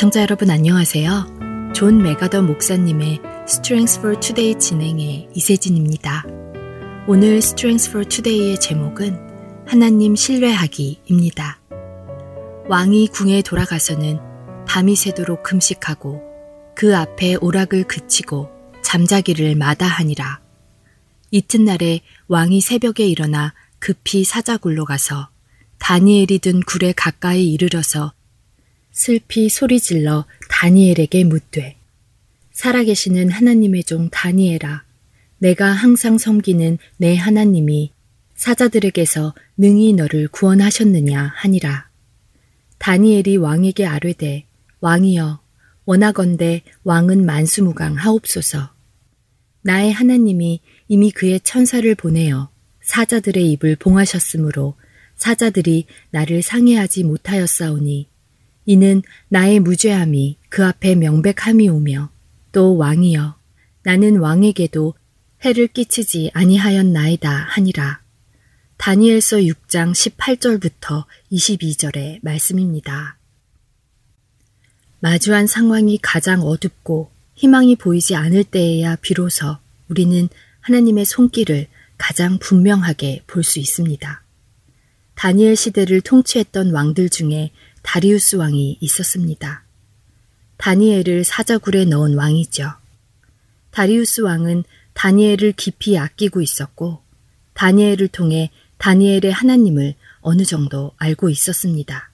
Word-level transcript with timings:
애청자 0.00 0.22
여러분 0.22 0.48
안녕하세요. 0.48 1.72
존 1.74 2.02
맥아더 2.02 2.40
목사님의 2.40 3.20
Strength 3.46 3.98
for 3.98 4.18
Today 4.18 4.58
진행의 4.58 5.28
이세진입니다. 5.34 6.24
오늘 7.06 7.36
Strength 7.36 7.90
for 7.90 8.08
Today의 8.08 8.58
제목은 8.58 9.66
하나님 9.66 10.16
신뢰하기입니다. 10.16 11.60
왕이 12.70 13.08
궁에 13.08 13.42
돌아가서는 13.42 14.20
밤이 14.66 14.96
새도록 14.96 15.42
금식하고 15.42 16.22
그 16.74 16.96
앞에 16.96 17.34
오락을 17.34 17.84
그치고 17.84 18.48
잠자기를 18.82 19.54
마다하니라. 19.54 20.40
이튿날에 21.30 22.00
왕이 22.26 22.62
새벽에 22.62 23.06
일어나 23.06 23.52
급히 23.78 24.24
사자굴로 24.24 24.86
가서 24.86 25.28
다니엘이 25.78 26.38
든 26.38 26.60
굴에 26.60 26.92
가까이 26.92 27.52
이르러서 27.52 28.14
슬피 28.92 29.48
소리질러 29.48 30.26
다니엘에게 30.48 31.24
묻되 31.24 31.76
살아계시는 32.52 33.30
하나님의 33.30 33.84
종 33.84 34.10
다니엘아 34.10 34.84
내가 35.38 35.72
항상 35.72 36.18
섬기는 36.18 36.78
내 36.98 37.16
하나님이 37.16 37.92
사자들에게서 38.34 39.34
능히 39.56 39.94
너를 39.94 40.28
구원하셨느냐 40.28 41.32
하니라. 41.36 41.88
다니엘이 42.78 43.38
왕에게 43.38 43.86
아뢰되 43.86 44.44
왕이여 44.80 45.40
원하건대 45.86 46.62
왕은 46.84 47.24
만수무강 47.24 47.94
하옵소서. 47.94 48.74
나의 49.62 49.92
하나님이 49.92 50.60
이미 50.88 51.10
그의 51.10 51.40
천사를 51.40 51.94
보내어 51.94 52.50
사자들의 52.82 53.50
입을 53.52 53.76
봉하셨으므로 53.76 54.76
사자들이 55.16 55.86
나를 56.10 56.42
상해하지 56.42 57.04
못하였사오니 57.04 58.09
이는 58.70 59.02
나의 59.30 59.58
무죄함이 59.58 60.36
그 60.48 60.64
앞에 60.64 60.94
명백함이 60.94 61.68
오며 61.68 62.08
또 62.52 62.76
왕이여 62.76 63.36
나는 63.82 64.18
왕에게도 64.18 64.94
해를 65.44 65.66
끼치지 65.66 66.30
아니하였나이다 66.34 67.28
하니라. 67.30 68.00
다니엘서 68.76 69.38
6장 69.38 69.92
18절부터 69.92 71.04
22절의 71.32 72.20
말씀입니다. 72.22 73.18
마주한 75.00 75.48
상황이 75.48 75.98
가장 76.00 76.42
어둡고 76.42 77.10
희망이 77.34 77.74
보이지 77.74 78.14
않을 78.14 78.44
때에야 78.44 78.94
비로소 79.02 79.56
우리는 79.88 80.28
하나님의 80.60 81.06
손길을 81.06 81.66
가장 81.98 82.38
분명하게 82.38 83.24
볼 83.26 83.42
수 83.42 83.58
있습니다. 83.58 84.22
다니엘 85.16 85.56
시대를 85.56 86.02
통치했던 86.02 86.70
왕들 86.70 87.10
중에 87.10 87.50
다리우스 87.82 88.36
왕이 88.36 88.78
있었습니다. 88.80 89.64
다니엘을 90.56 91.24
사자굴에 91.24 91.86
넣은 91.86 92.14
왕이죠. 92.14 92.72
다리우스 93.70 94.20
왕은 94.20 94.64
다니엘을 94.94 95.52
깊이 95.52 95.96
아끼고 95.96 96.40
있었고 96.40 97.02
다니엘을 97.54 98.08
통해 98.08 98.50
다니엘의 98.78 99.32
하나님을 99.32 99.94
어느 100.20 100.44
정도 100.44 100.92
알고 100.98 101.30
있었습니다. 101.30 102.10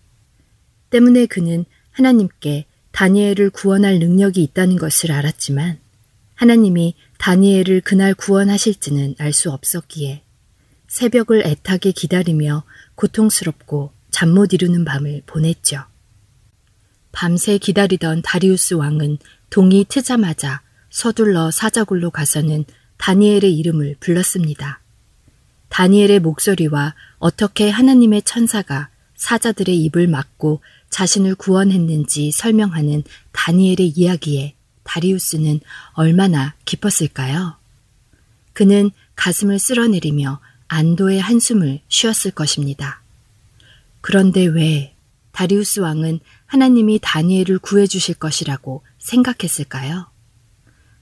때문에 0.90 1.26
그는 1.26 1.64
하나님께 1.90 2.66
다니엘을 2.92 3.50
구원할 3.50 3.98
능력이 3.98 4.42
있다는 4.42 4.76
것을 4.76 5.12
알았지만 5.12 5.78
하나님이 6.34 6.94
다니엘을 7.18 7.80
그날 7.80 8.14
구원하실지는 8.14 9.16
알 9.18 9.32
수 9.32 9.50
없었기에 9.50 10.22
새벽을 10.88 11.46
애타게 11.46 11.92
기다리며 11.92 12.62
고통스럽고 12.94 13.92
잠 14.16 14.30
못 14.30 14.54
이루는 14.54 14.86
밤을 14.86 15.24
보냈죠. 15.26 15.84
밤새 17.12 17.58
기다리던 17.58 18.22
다리우스 18.22 18.72
왕은 18.72 19.18
동이 19.50 19.84
트자마자 19.86 20.62
서둘러 20.88 21.50
사자굴로 21.50 22.10
가서는 22.12 22.64
다니엘의 22.96 23.54
이름을 23.58 23.96
불렀습니다. 24.00 24.80
다니엘의 25.68 26.20
목소리와 26.20 26.94
어떻게 27.18 27.68
하나님의 27.68 28.22
천사가 28.22 28.88
사자들의 29.16 29.76
입을 29.84 30.06
막고 30.06 30.62
자신을 30.88 31.34
구원했는지 31.34 32.30
설명하는 32.30 33.02
다니엘의 33.32 33.88
이야기에 33.96 34.54
다리우스는 34.84 35.60
얼마나 35.92 36.54
기뻤을까요? 36.64 37.58
그는 38.54 38.90
가슴을 39.14 39.58
쓸어내리며 39.58 40.40
안도의 40.68 41.20
한숨을 41.20 41.80
쉬었을 41.88 42.30
것입니다. 42.30 43.02
그런데 44.06 44.44
왜 44.46 44.94
다리우스 45.32 45.80
왕은 45.80 46.20
하나님이 46.46 47.00
다니엘을 47.02 47.58
구해주실 47.58 48.14
것이라고 48.14 48.84
생각했을까요? 48.98 50.06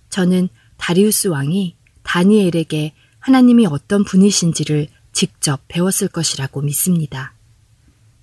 저는 0.09 0.49
다리우스 0.79 1.29
왕이 1.29 1.77
다니엘에게 2.03 2.95
하나님이 3.19 3.67
어떤 3.67 4.05
분이신지를 4.05 4.89
직접 5.13 5.61
배웠을 5.69 6.09
것이라고 6.09 6.63
믿습니다. 6.63 7.35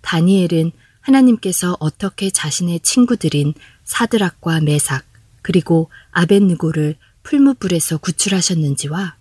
다니엘은 0.01 0.71
하나님께서 1.01 1.77
어떻게 1.79 2.31
자신의 2.31 2.79
친구들인 2.79 3.53
사드락과 3.83 4.61
메삭 4.61 5.05
그리고 5.43 5.91
아벤느고를 6.09 6.95
풀무불에서 7.21 7.99
구출하셨는지와 7.99 9.15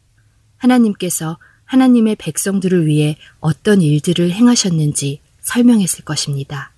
하나님께서 0.56 1.36
하나님의 1.66 2.16
백성들을 2.16 2.86
위해 2.86 3.18
어떤 3.40 3.82
일들을 3.82 4.30
행하셨는지 4.30 5.20
설명했을 5.42 6.04
것입니다. 6.04 6.72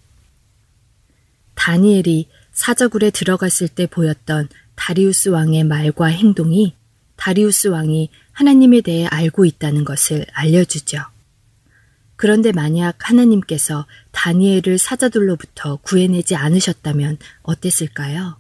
다니엘이 1.55 2.29
사저굴에 2.53 3.11
들어갔을 3.11 3.69
때 3.69 3.87
보였던 3.87 4.49
다리우스 4.75 5.29
왕의 5.29 5.65
말과 5.65 6.07
행동이 6.07 6.75
다리우스 7.17 7.69
왕이 7.69 8.11
하나님에 8.33 8.81
대해 8.81 9.07
알고 9.07 9.45
있다는 9.45 9.85
것을 9.85 10.27
알려주죠. 10.33 10.99
그런데 12.17 12.53
만약 12.53 13.09
하나님께서 13.11 13.87
다니엘을 14.13 14.79
사자들로부터 14.79 15.77
구해내지 15.77 16.37
않으셨다면 16.37 17.19
어땠을까요? 17.43 18.39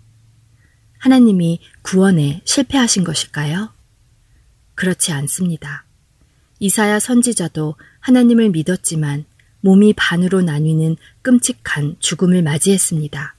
하나님이 0.98 1.60
구원에 1.82 2.42
실패하신 2.44 3.02
것일까요? 3.02 3.72
그렇지 4.74 5.12
않습니다. 5.12 5.84
이사야 6.60 7.00
선지자도 7.00 7.74
하나님을 8.00 8.50
믿었지만 8.50 9.24
몸이 9.62 9.94
반으로 9.94 10.42
나뉘는 10.42 10.96
끔찍한 11.22 11.96
죽음을 11.98 12.42
맞이했습니다. 12.42 13.34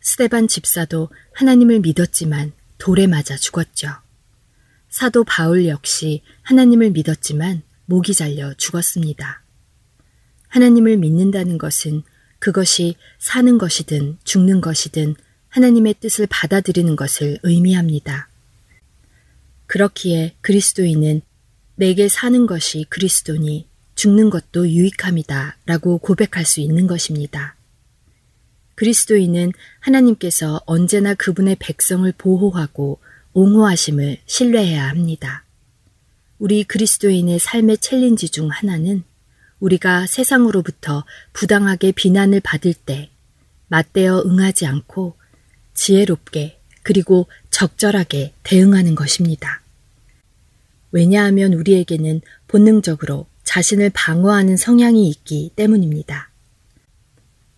스테반 0.00 0.46
집사도 0.48 1.08
하나님을 1.34 1.80
믿었지만 1.80 2.52
돌에 2.78 3.06
맞아 3.06 3.36
죽었죠. 3.36 3.88
사도 4.88 5.24
바울 5.24 5.66
역시 5.66 6.22
하나님을 6.42 6.90
믿었지만 6.90 7.62
목이 7.86 8.14
잘려 8.14 8.54
죽었습니다. 8.54 9.42
하나님을 10.48 10.96
믿는다는 10.96 11.58
것은 11.58 12.02
그것이 12.38 12.96
사는 13.18 13.58
것이든 13.58 14.18
죽는 14.24 14.60
것이든 14.60 15.14
하나님의 15.48 15.94
뜻을 16.00 16.26
받아들이는 16.28 16.96
것을 16.96 17.38
의미합니다. 17.42 18.28
그렇기에 19.66 20.36
그리스도인은 20.40 21.22
내게 21.76 22.08
사는 22.08 22.46
것이 22.46 22.86
그리스도니 22.88 23.68
죽는 23.96 24.30
것도 24.30 24.68
유익함이다 24.68 25.56
라고 25.66 25.98
고백할 25.98 26.44
수 26.44 26.60
있는 26.60 26.86
것입니다. 26.86 27.56
그리스도인은 28.76 29.52
하나님께서 29.80 30.60
언제나 30.66 31.14
그분의 31.14 31.56
백성을 31.58 32.10
보호하고 32.16 33.00
옹호하심을 33.32 34.18
신뢰해야 34.26 34.88
합니다. 34.88 35.44
우리 36.38 36.62
그리스도인의 36.64 37.38
삶의 37.38 37.78
챌린지 37.78 38.28
중 38.28 38.48
하나는 38.50 39.02
우리가 39.60 40.06
세상으로부터 40.06 41.04
부당하게 41.32 41.92
비난을 41.92 42.40
받을 42.40 42.74
때 42.74 43.10
맞대어 43.68 44.22
응하지 44.26 44.66
않고 44.66 45.16
지혜롭게 45.72 46.60
그리고 46.82 47.26
적절하게 47.50 48.34
대응하는 48.42 48.94
것입니다. 48.94 49.62
왜냐하면 50.92 51.54
우리에게는 51.54 52.20
본능적으로 52.46 53.26
자신을 53.46 53.90
방어하는 53.94 54.56
성향이 54.58 55.08
있기 55.08 55.52
때문입니다. 55.56 56.30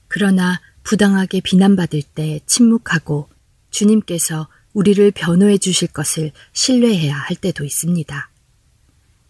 그러나 0.07 0.61
부당하게 0.85 1.41
비난받을 1.41 2.03
때 2.15 2.41
침묵하고 2.47 3.29
주님께서 3.71 4.49
우리를 4.75 5.11
변호해 5.11 5.59
주실 5.59 5.89
것을 5.89 6.31
신뢰해야 6.53 7.17
할 7.17 7.37
때도 7.37 7.65
있습니다. 7.65 8.31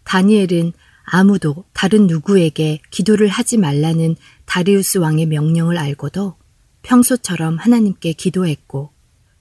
다니엘은 0.03 0.73
아무도 1.03 1.63
다른 1.73 2.07
누구에게 2.07 2.81
기도를 2.91 3.29
하지 3.29 3.57
말라는 3.57 4.15
다리우스 4.45 4.99
왕의 4.99 5.25
명령을 5.25 5.77
알고도 5.77 6.35
평소처럼 6.83 7.57
하나님께 7.57 8.13
기도했고 8.13 8.91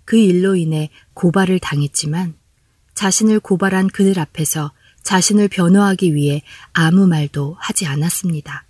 그 0.05 0.17
일로 0.17 0.57
인해 0.57 0.89
고발을 1.15 1.59
당했지만 1.59 2.35
자신을 2.95 3.41
고발한 3.41 3.89
그들 3.89 4.19
앞에서 4.19 4.73
자신을 5.09 5.49
변호하기 5.49 6.15
위해 6.15 6.43
아무 6.75 7.07
말도 7.07 7.57
하지 7.59 7.87
않았습니다. 7.87 8.67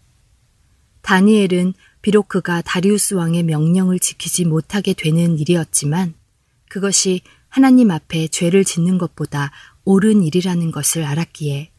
다니엘은 1.03 1.75
비록 2.01 2.29
그가 2.29 2.63
다리우스 2.63 3.15
왕의 3.15 3.43
명령을 3.43 3.99
지키지 3.99 4.45
못하게 4.45 4.93
되는 4.93 5.37
일이었지만 5.37 6.15
그것이 6.69 7.23
하나님 7.49 7.91
앞에 7.91 8.29
죄를 8.29 8.65
짓는 8.65 8.99
것보다 8.99 9.51
옳은 9.85 10.23
일이라는 10.23 10.71
것을 10.71 11.03
알았기에 11.03 11.73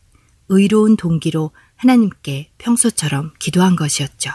의로운 0.50 0.98
동기로 0.98 1.52
하나님께 1.78 2.52
평소처럼 2.58 3.32
기도한 3.40 3.78
것이었죠. 3.78 4.30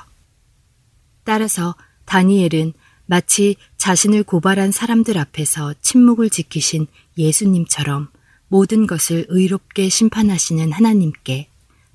따라서 1.24 1.74
다니엘은 2.06 2.72
마치 3.04 3.56
자신을 3.76 4.22
고발한 4.22 4.72
사람들 4.72 5.18
앞에서 5.18 5.74
침묵을 5.82 6.30
지키신 6.30 6.86
예수님처럼 7.18 8.08
모든 8.54 8.86
것을 8.86 9.26
의롭게 9.30 9.88
심판하시는 9.88 10.70
하나님께 10.70 11.48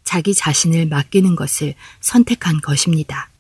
자기 0.04 0.34
자신을 0.34 0.88
맡기는 0.88 1.38
것을 1.38 1.74
선택한 2.02 2.60
것입니다. 2.60 3.32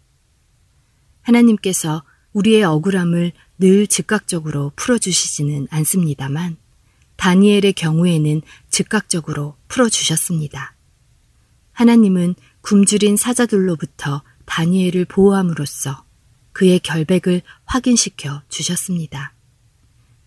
하나님께서 1.23 2.03
우리의 2.31 2.63
억울함을 2.63 3.33
늘 3.57 3.87
즉각적으로 3.87 4.71
풀어주시지는 4.77 5.67
않습니다만 5.69 6.55
다니엘의 7.17 7.73
경우에는 7.73 8.41
즉각적으로 8.69 9.57
풀어주셨습니다. 9.67 10.73
하나님은 11.73 12.35
굶주린 12.61 13.17
사자들로부터 13.17 14.21
다니엘을 14.45 15.03
보호함으로써 15.03 16.05
그의 16.53 16.79
결백을 16.79 17.41
확인시켜 17.65 18.43
주셨습니다. 18.47 19.33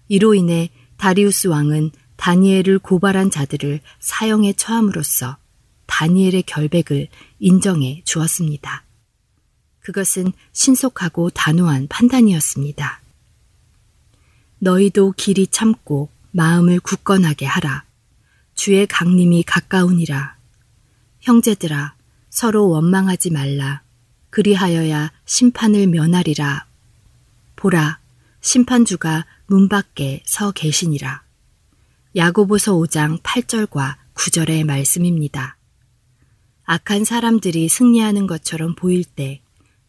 이로 0.08 0.34
인해 0.34 0.68
다리우스 0.98 1.46
왕은 1.46 1.90
다니엘을 2.22 2.78
고발한 2.78 3.32
자들을 3.32 3.80
사형에 3.98 4.52
처함으로써 4.52 5.38
다니엘의 5.86 6.44
결백을 6.44 7.08
인정해 7.40 8.00
주었습니다. 8.04 8.84
그것은 9.80 10.32
신속하고 10.52 11.30
단호한 11.30 11.88
판단이었습니다. 11.88 13.00
너희도 14.60 15.14
길이 15.16 15.48
참고 15.48 16.10
마음을 16.30 16.78
굳건하게 16.78 17.44
하라. 17.44 17.82
주의 18.54 18.86
강림이 18.86 19.42
가까우니라. 19.42 20.36
형제들아, 21.22 21.96
서로 22.30 22.68
원망하지 22.68 23.32
말라. 23.32 23.82
그리하여야 24.30 25.10
심판을 25.25 25.88
면하리라. 25.88 26.66
보라, 27.56 27.98
심판주가 28.40 29.26
문 29.48 29.68
밖에 29.68 30.22
서 30.25 30.52
계시니라. 30.52 31.22
야고보서 32.14 32.75
5장 32.75 33.23
8절과 33.23 33.97
9절의 34.14 34.64
말씀입니다. 34.64 35.56
악한 36.64 37.05
사람들이 37.05 37.70
승리하는 37.70 38.26
것처럼 38.26 38.75
보일 38.75 39.05
때 39.05 39.41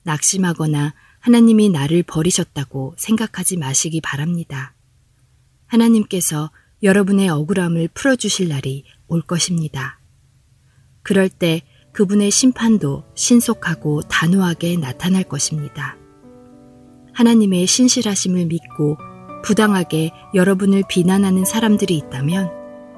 낙심하거나 0.04 0.94
하나님이 1.20 1.68
나를 1.68 2.04
버리셨다고 2.04 2.96
생각하지 2.98 3.58
마시기 3.58 4.00
바랍니다. 4.00 4.74
하나님께서 5.66 6.50
여러분의 6.82 7.28
억울함을 7.28 7.90
풀어주실 7.90 8.48
날이 8.48 8.86
올 9.08 9.22
것입니다. 9.22 10.00
그럴 11.02 11.28
때 11.28 11.62
그분의 11.92 12.32
심판도 12.32 13.04
신속하고 13.16 14.04
단호하게 14.04 14.78
나타날 14.78 15.26
것입니다. 15.26 15.98
하나님의 17.12 17.68
신실하심을 17.68 18.46
믿고 18.46 18.98
부당하게 19.44 20.12
여러분을 20.34 20.84
비난하는 20.88 21.46
사람들이 21.46 21.96
있다면 21.98 22.52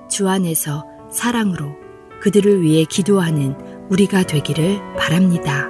주 0.09 0.29
안에서 0.29 0.85
사랑으로 1.11 1.75
그들을 2.21 2.61
위해 2.61 2.85
기도하는 2.85 3.55
우리가 3.89 4.23
되기를 4.23 4.79
바랍니다. 4.97 5.67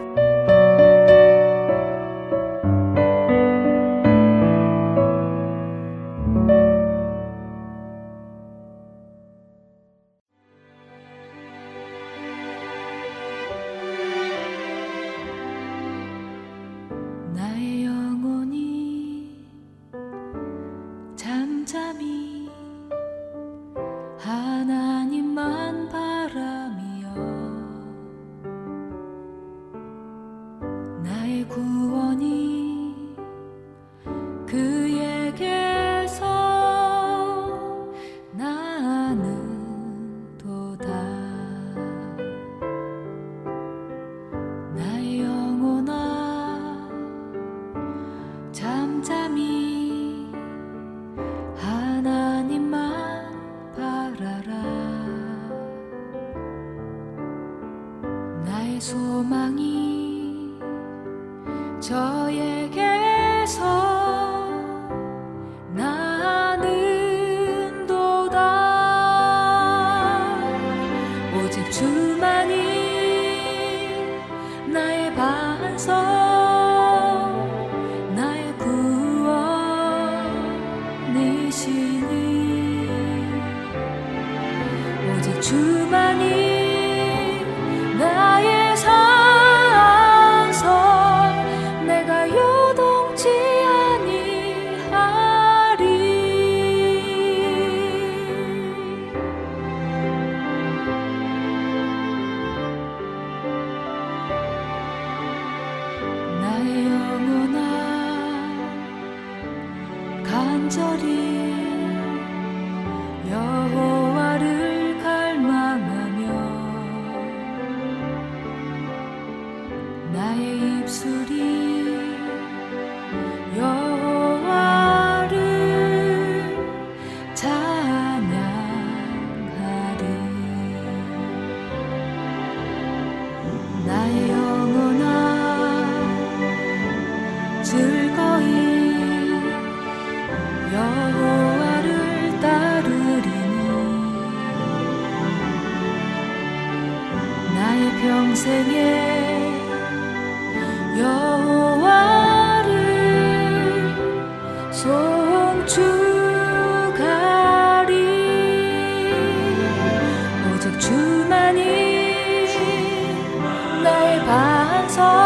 서 164.96 165.25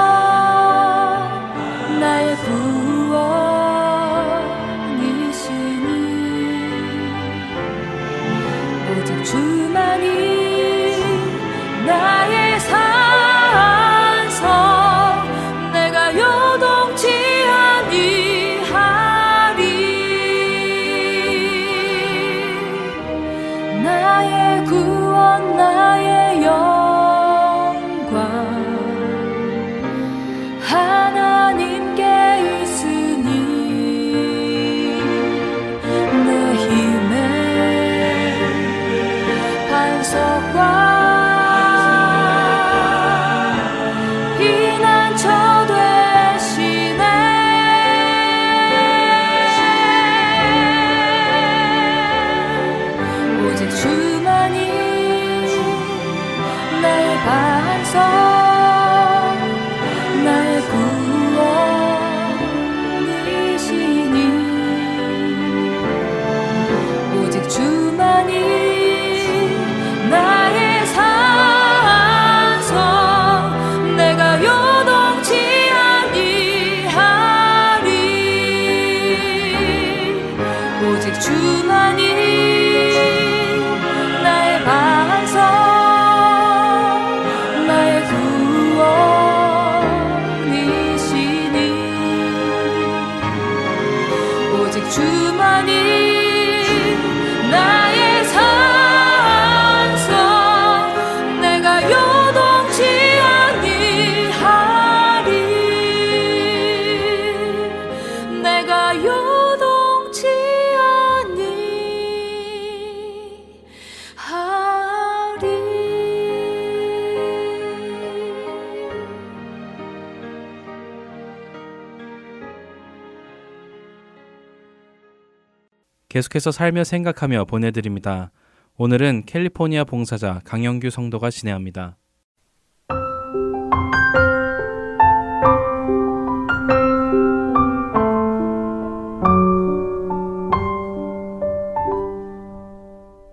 계속해서 126.09 126.51
살며 126.51 126.83
생각하며 126.83 127.45
보내드립니다. 127.45 128.31
오늘은 128.77 129.25
캘리포니아 129.27 129.83
봉사자 129.83 130.41
강영규 130.43 130.89
성도가 130.89 131.29
진행합니다. 131.29 131.97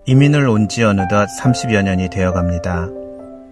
이민을 0.05 0.47
온 0.47 0.69
지 0.69 0.83
어느덧 0.83 1.27
30여 1.41 1.83
년이 1.83 2.09
되어 2.09 2.31
갑니다. 2.31 2.87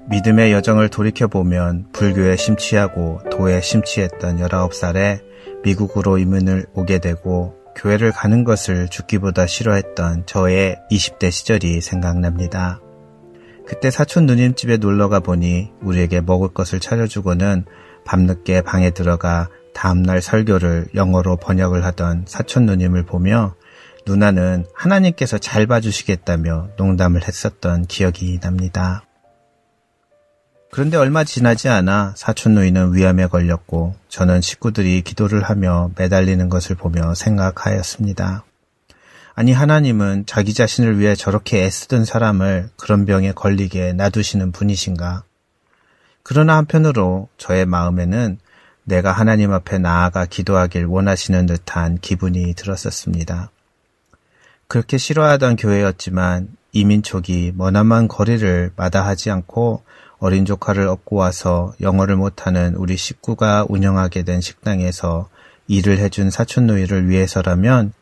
믿음의 0.10 0.52
여정을 0.54 0.90
돌이켜보면 0.90 1.92
불교에 1.92 2.36
심취하고 2.36 3.22
도에 3.32 3.60
심취했던 3.60 4.38
19살에 4.38 5.20
미국으로 5.64 6.20
이민을 6.20 6.68
오게 6.76 7.00
되고 7.00 7.56
교회를 7.76 8.12
가는 8.12 8.44
것을 8.44 8.88
죽기보다 8.88 9.48
싫어했던 9.48 10.26
저의 10.26 10.78
20대 10.92 11.32
시절이 11.32 11.82
생각납니다. 11.82 12.80
그때 13.68 13.90
사촌 13.90 14.26
누님 14.26 14.56
집에 14.56 14.78
놀러 14.78 15.10
가 15.10 15.20
보니 15.20 15.72
우리에게 15.82 16.22
먹을 16.22 16.50
것을 16.50 16.80
차려주고는 16.80 17.66
밤늦게 18.06 18.62
방에 18.62 18.92
들어가 18.92 19.50
다음날 19.74 20.22
설교를 20.22 20.88
영어로 20.96 21.38
번역을 21.38 21.84
하던 21.84 22.26
사촌 22.28 22.66
누님을 22.66 23.06
보며 23.06 23.56
누나는 24.06 24.66
하나님께서 24.76 25.40
잘 25.40 25.66
봐주시겠다며 25.66 26.70
농담을 26.78 27.28
했었던 27.28 27.86
기억이 27.86 28.40
납니다. 28.40 29.04
그런데 30.76 30.98
얼마 30.98 31.24
지나지 31.24 31.70
않아 31.70 32.16
사촌 32.18 32.56
누이는 32.56 32.94
위암에 32.94 33.28
걸렸고 33.28 33.96
저는 34.10 34.42
식구들이 34.42 35.04
기도를 35.04 35.42
하며 35.42 35.90
매달리는 35.96 36.50
것을 36.50 36.76
보며 36.76 37.14
생각하였습니다. 37.14 38.44
아니 39.36 39.54
하나님은 39.54 40.26
자기 40.26 40.54
자신을 40.54 41.00
위해 41.00 41.16
저렇게 41.16 41.64
애쓰던 41.64 42.04
사람을 42.04 42.72
그런 42.76 43.06
병에 43.06 43.32
걸리게 43.32 43.94
놔두시는 43.94 44.52
분이신가? 44.52 45.24
그러나 46.24 46.58
한편으로 46.58 47.30
저의 47.38 47.66
마음에는 47.66 48.38
내가 48.84 49.14
하나님 49.14 49.54
앞에 49.54 49.78
나아가 49.78 50.26
기도하길 50.26 50.88
원하시는 50.88 51.46
듯한 51.46 52.00
기분이 52.00 52.54
들었었습니다. 52.54 53.50
그렇게 54.68 54.98
싫어하던 54.98 55.56
교회였지만 55.56 56.50
이민 56.74 57.02
족이 57.02 57.54
머나먼 57.56 58.10
거리를 58.10 58.74
마다하지 58.76 59.32
않고 59.32 59.86
어린 60.26 60.44
조카를 60.44 60.88
업고 60.88 61.18
와서 61.18 61.76
영어를 61.82 62.16
못하는 62.16 62.74
우리 62.74 62.98
식구가 62.98 63.68
운영하게 63.70 64.24
된 64.24 64.42
식당에서 64.42 65.30
일을 65.68 66.00
해준 66.00 66.32
사촌 66.32 66.66
누이를 66.66 67.08
위해서라면 67.08 67.94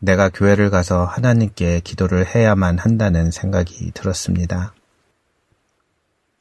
내가 0.00 0.30
교회를 0.30 0.70
가서 0.70 1.04
하나님께 1.04 1.82
기도를 1.84 2.26
해야만 2.26 2.80
한다는 2.80 3.30
생각이 3.30 3.92
들었습니다. 3.94 4.74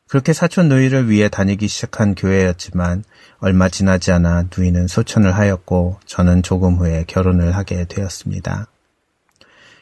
그렇게 0.07 0.33
사촌 0.33 0.67
누이를 0.67 1.11
위해 1.11 1.29
다니기 1.29 1.67
시작한 1.67 2.15
교회였지만 2.15 3.03
얼마 3.37 3.69
지나지 3.69 4.11
않아 4.11 4.45
누이는 4.57 4.87
소천을 4.87 5.35
하였고 5.35 5.99
저는 6.07 6.41
조금 6.41 6.77
후에 6.77 7.03
결혼을 7.05 7.55
하게 7.55 7.85
되었습니다. 7.85 8.65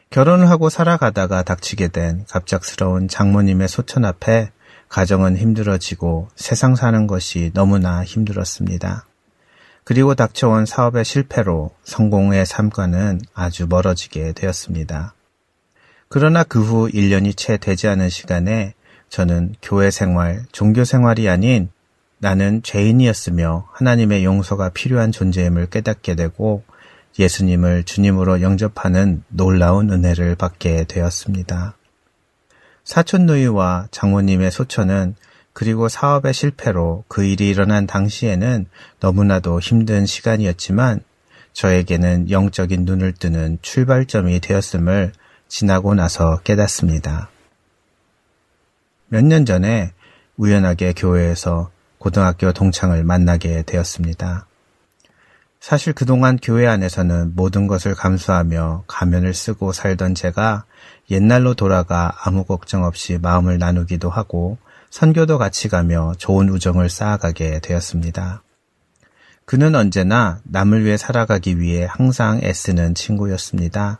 결혼을 0.09 0.49
하고 0.49 0.69
살아가다가 0.69 1.43
닥치게 1.43 1.87
된 1.87 2.25
갑작스러운 2.29 3.07
장모님의 3.07 3.69
소천 3.69 4.03
앞에 4.03 4.51
가정은 4.89 5.37
힘들어지고 5.37 6.29
세상 6.35 6.75
사는 6.75 7.07
것이 7.07 7.51
너무나 7.53 8.03
힘들었습니다. 8.03 9.05
그리고 9.83 10.15
닥쳐온 10.15 10.65
사업의 10.65 11.05
실패로 11.05 11.71
성공의 11.83 12.45
삶과는 12.45 13.21
아주 13.33 13.67
멀어지게 13.67 14.33
되었습니다. 14.33 15.13
그러나 16.09 16.43
그 16.43 16.61
후 16.61 16.89
1년이 16.89 17.37
채 17.37 17.57
되지 17.57 17.87
않은 17.87 18.09
시간에 18.09 18.73
저는 19.07 19.55
교회 19.61 19.89
생활, 19.89 20.43
종교 20.51 20.83
생활이 20.83 21.29
아닌 21.29 21.69
나는 22.19 22.61
죄인이었으며 22.63 23.69
하나님의 23.71 24.25
용서가 24.25 24.69
필요한 24.69 25.13
존재임을 25.13 25.67
깨닫게 25.67 26.15
되고 26.15 26.63
예수님을 27.17 27.83
주님으로 27.83 28.41
영접하는 28.41 29.23
놀라운 29.29 29.89
은혜를 29.89 30.35
받게 30.35 30.85
되었습니다. 30.85 31.76
사촌 32.87 33.25
누이와 33.25 33.89
장모님의 33.91 34.49
소천은 34.49 35.15
그리고 35.51 35.89
사업의 35.89 36.33
실패로 36.33 37.03
그 37.09 37.25
일이 37.25 37.49
일어난 37.49 37.85
당시에는 37.85 38.65
너무나도 39.01 39.59
힘든 39.59 40.05
시간이었지만 40.05 41.01
저에게는 41.51 42.31
영적인 42.31 42.85
눈을 42.85 43.11
뜨는 43.11 43.57
출발점이 43.61 44.39
되었음을 44.39 45.11
지나고 45.49 45.95
나서 45.95 46.39
깨닫습니다. 46.45 47.29
몇 49.09 49.21
년 49.25 49.45
전에 49.45 49.91
우연하게 50.37 50.93
교회에서 50.93 51.69
고등학교 51.97 52.53
동창을 52.53 53.03
만나게 53.03 53.63
되었습니다. 53.63 54.47
사실 55.59 55.93
그동안 55.93 56.37
교회 56.41 56.67
안에서는 56.67 57.35
모든 57.35 57.67
것을 57.67 57.95
감수하며 57.95 58.83
가면을 58.87 59.33
쓰고 59.33 59.71
살던 59.73 60.15
제가 60.15 60.65
옛날로 61.09 61.53
돌아가 61.55 62.13
아무 62.23 62.43
걱정 62.43 62.83
없이 62.83 63.17
마음을 63.21 63.57
나누기도 63.57 64.09
하고 64.09 64.57
선교도 64.89 65.37
같이 65.37 65.67
가며 65.67 66.13
좋은 66.17 66.49
우정을 66.49 66.89
쌓아가게 66.89 67.59
되었습니다. 67.59 68.43
그는 69.45 69.75
언제나 69.75 70.39
남을 70.43 70.83
위해 70.83 70.97
살아가기 70.97 71.59
위해 71.59 71.87
항상 71.89 72.41
애쓰는 72.43 72.95
친구였습니다. 72.95 73.99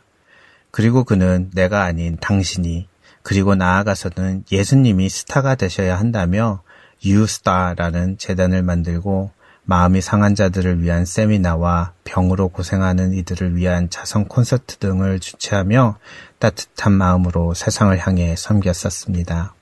그리고 0.70 1.04
그는 1.04 1.50
내가 1.54 1.84
아닌 1.84 2.18
당신이 2.20 2.86
그리고 3.22 3.54
나아가서는 3.54 4.44
예수님이 4.52 5.08
스타가 5.08 5.54
되셔야 5.54 5.98
한다며 5.98 6.62
유스타라는 7.04 8.18
재단을 8.18 8.62
만들고 8.62 9.30
마음이 9.70 10.00
상한 10.00 10.34
자들을 10.34 10.80
위한 10.80 11.04
세미나와 11.04 11.92
병으로 12.04 12.48
고생하는 12.48 13.12
이들을 13.12 13.54
위한 13.54 13.90
자선 13.90 14.24
콘서트 14.26 14.78
등을 14.78 15.20
주최하며 15.20 15.98
따뜻한 16.38 16.90
마음으로 16.94 17.52
세상을 17.52 17.98
향해 17.98 18.34
섬겼었습니다. 18.34 19.52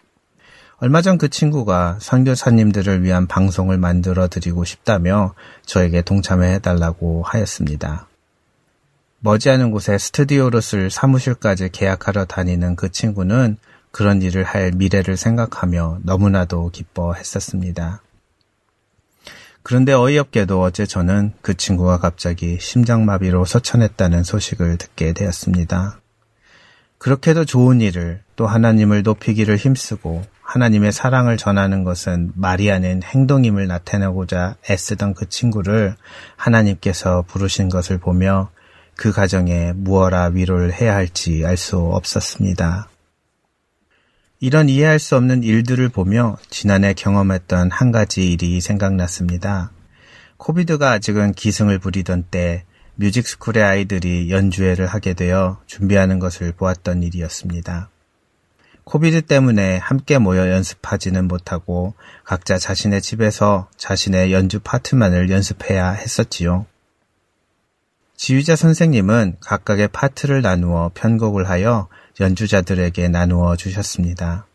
얼마 0.78 1.02
전 1.02 1.18
그 1.18 1.28
친구가 1.28 1.98
선교사님들을 2.00 3.02
위한 3.02 3.26
방송을 3.26 3.78
만들어 3.78 4.28
드리고 4.28 4.64
싶다며 4.64 5.34
저에게 5.64 6.02
동참해 6.02 6.60
달라고 6.60 7.24
하였습니다. 7.24 8.06
머지않은 9.18 9.72
곳에 9.72 9.98
스튜디오로 9.98 10.60
쓸 10.60 10.88
사무실까지 10.88 11.70
계약하러 11.72 12.26
다니는 12.26 12.76
그 12.76 12.92
친구는 12.92 13.56
그런 13.90 14.22
일을 14.22 14.44
할 14.44 14.70
미래를 14.70 15.16
생각하며 15.16 15.98
너무나도 16.04 16.70
기뻐했었습니다. 16.70 18.02
그런데 19.68 19.92
어이없게도 19.92 20.62
어제 20.62 20.86
저는 20.86 21.32
그 21.42 21.56
친구가 21.56 21.98
갑자기 21.98 22.56
심장마비로 22.60 23.44
서천했다는 23.44 24.22
소식을 24.22 24.76
듣게 24.76 25.12
되었습니다. 25.12 25.98
그렇게도 26.98 27.46
좋은 27.46 27.80
일을 27.80 28.20
또 28.36 28.46
하나님을 28.46 29.02
높이기를 29.02 29.56
힘쓰고 29.56 30.22
하나님의 30.40 30.92
사랑을 30.92 31.36
전하는 31.36 31.82
것은 31.82 32.30
말이 32.36 32.70
아닌 32.70 33.02
행동임을 33.02 33.66
나타내고자 33.66 34.54
애쓰던 34.70 35.14
그 35.14 35.28
친구를 35.28 35.96
하나님께서 36.36 37.24
부르신 37.26 37.68
것을 37.68 37.98
보며 37.98 38.50
그 38.94 39.10
가정에 39.10 39.72
무엇라 39.74 40.26
위로를 40.26 40.72
해야 40.74 40.94
할지 40.94 41.42
알 41.44 41.56
수 41.56 41.78
없었습니다. 41.78 42.88
이런 44.46 44.68
이해할 44.68 45.00
수 45.00 45.16
없는 45.16 45.42
일들을 45.42 45.88
보며 45.88 46.36
지난해 46.50 46.94
경험했던 46.94 47.72
한 47.72 47.90
가지 47.90 48.30
일이 48.30 48.60
생각났습니다. 48.60 49.72
코비드가 50.36 50.92
아직은 50.92 51.32
기승을 51.32 51.80
부리던 51.80 52.26
때 52.30 52.62
뮤직스쿨의 52.94 53.64
아이들이 53.64 54.30
연주회를 54.30 54.86
하게 54.86 55.14
되어 55.14 55.58
준비하는 55.66 56.20
것을 56.20 56.52
보았던 56.52 57.02
일이었습니다. 57.02 57.90
코비드 58.84 59.20
때문에 59.22 59.78
함께 59.78 60.18
모여 60.18 60.48
연습하지는 60.52 61.26
못하고 61.26 61.94
각자 62.22 62.56
자신의 62.56 63.02
집에서 63.02 63.68
자신의 63.76 64.32
연주 64.32 64.60
파트만을 64.60 65.28
연습해야 65.28 65.90
했었지요. 65.90 66.66
지휘자 68.14 68.54
선생님은 68.54 69.38
각각의 69.40 69.88
파트를 69.88 70.40
나누어 70.40 70.92
편곡을 70.94 71.48
하여 71.48 71.88
연주자들에게 72.20 73.08
나누어 73.08 73.56
주셨습니다. 73.56 74.46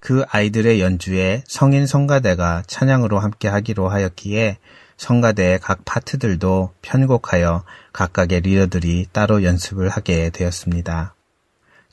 그 0.00 0.24
아이들의 0.30 0.80
연주에 0.80 1.42
성인 1.46 1.86
성가대가 1.86 2.62
찬양으로 2.66 3.18
함께 3.18 3.48
하기로 3.48 3.88
하였기에 3.88 4.58
성가대의 4.96 5.60
각 5.60 5.84
파트들도 5.84 6.72
편곡하여 6.82 7.64
각각의 7.92 8.42
리더들이 8.42 9.06
따로 9.12 9.42
연습을 9.44 9.88
하게 9.88 10.30
되었습니다. 10.30 11.14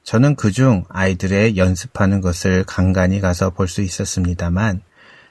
저는 0.04 0.36
그중 0.36 0.86
아이들의 0.90 1.58
연습하는 1.58 2.22
것을 2.22 2.64
간간히 2.66 3.20
가서 3.22 3.50
볼 3.50 3.68
수 3.68 3.82
있었습니다만 3.82 4.82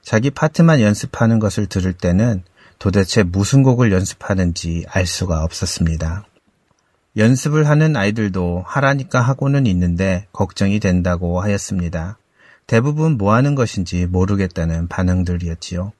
자기 0.02 0.30
파트만 0.30 0.80
연습하는 0.80 1.38
것을 1.38 1.66
들을 1.66 1.92
때는 1.92 2.42
도대체 2.78 3.22
무슨 3.22 3.62
곡을 3.62 3.92
연습하는지 3.92 4.84
알 4.88 5.06
수가 5.06 5.44
없었습니다. 5.44 6.24
연습을 7.16 7.68
하는 7.68 7.96
아이들도 7.96 8.64
하라니까 8.66 9.20
하고는 9.20 9.66
있는데 9.66 10.26
걱정이 10.32 10.80
된다고 10.80 11.40
하였습니다. 11.40 12.18
대부분 12.66 13.16
뭐 13.16 13.34
하는 13.34 13.54
것인지 13.54 14.06
모르겠다는 14.06 14.88
반응들이었지요. 14.88 15.92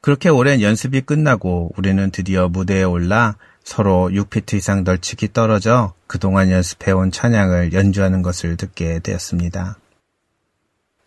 그렇게 0.00 0.28
오랜 0.28 0.60
연습이 0.60 1.00
끝나고 1.00 1.72
우리는 1.78 2.10
드디어 2.10 2.48
무대에 2.48 2.82
올라 2.82 3.36
서로 3.62 4.10
6피트 4.10 4.58
이상 4.58 4.84
널찍이 4.84 5.32
떨어져 5.32 5.94
그동안 6.06 6.50
연습해온 6.50 7.10
찬양을 7.10 7.72
연주하는 7.72 8.20
것을 8.20 8.58
듣게 8.58 8.98
되었습니다. 8.98 9.78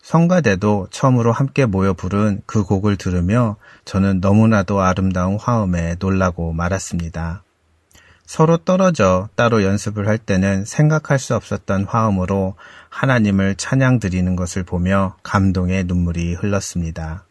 성가대도 0.02 0.88
처음으로 0.90 1.30
함께 1.30 1.66
모여 1.66 1.92
부른 1.92 2.42
그 2.46 2.64
곡을 2.64 2.96
들으며 2.96 3.56
저는 3.84 4.20
너무나도 4.20 4.80
아름다운 4.80 5.38
화음에 5.38 5.94
놀라고 6.00 6.52
말았습니다. 6.52 7.44
서로 8.28 8.58
떨어져 8.58 9.30
따로 9.36 9.64
연습을 9.64 10.06
할 10.06 10.18
때는 10.18 10.66
생각할 10.66 11.18
수 11.18 11.34
없었던 11.34 11.84
화음으로 11.84 12.56
하나님을 12.90 13.54
찬양 13.54 14.00
드리는 14.00 14.36
것을 14.36 14.64
보며 14.64 15.16
감동의 15.22 15.84
눈물이 15.84 16.34
흘렀습니다. 16.34 17.24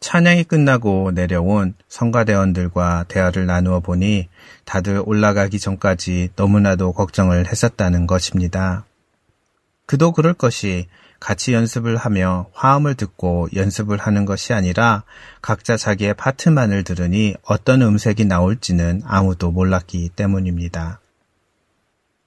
찬양이 0.00 0.44
끝나고 0.44 1.10
내려온 1.10 1.74
성가대원들과 1.88 3.04
대화를 3.08 3.44
나누어 3.44 3.80
보니 3.80 4.30
다들 4.64 5.02
올라가기 5.04 5.58
전까지 5.58 6.30
너무나도 6.34 6.94
걱정을 6.94 7.48
했었다는 7.48 8.06
것입니다. 8.06 8.86
그도 9.84 10.12
그럴 10.12 10.32
것이 10.32 10.88
같이 11.20 11.52
연습을 11.52 11.96
하며 11.96 12.46
화음을 12.52 12.94
듣고 12.94 13.48
연습을 13.54 13.98
하는 13.98 14.24
것이 14.24 14.52
아니라 14.52 15.04
각자 15.42 15.76
자기의 15.76 16.14
파트만을 16.14 16.84
들으니 16.84 17.34
어떤 17.42 17.82
음색이 17.82 18.24
나올지는 18.24 19.02
아무도 19.04 19.50
몰랐기 19.50 20.10
때문입니다. 20.10 21.00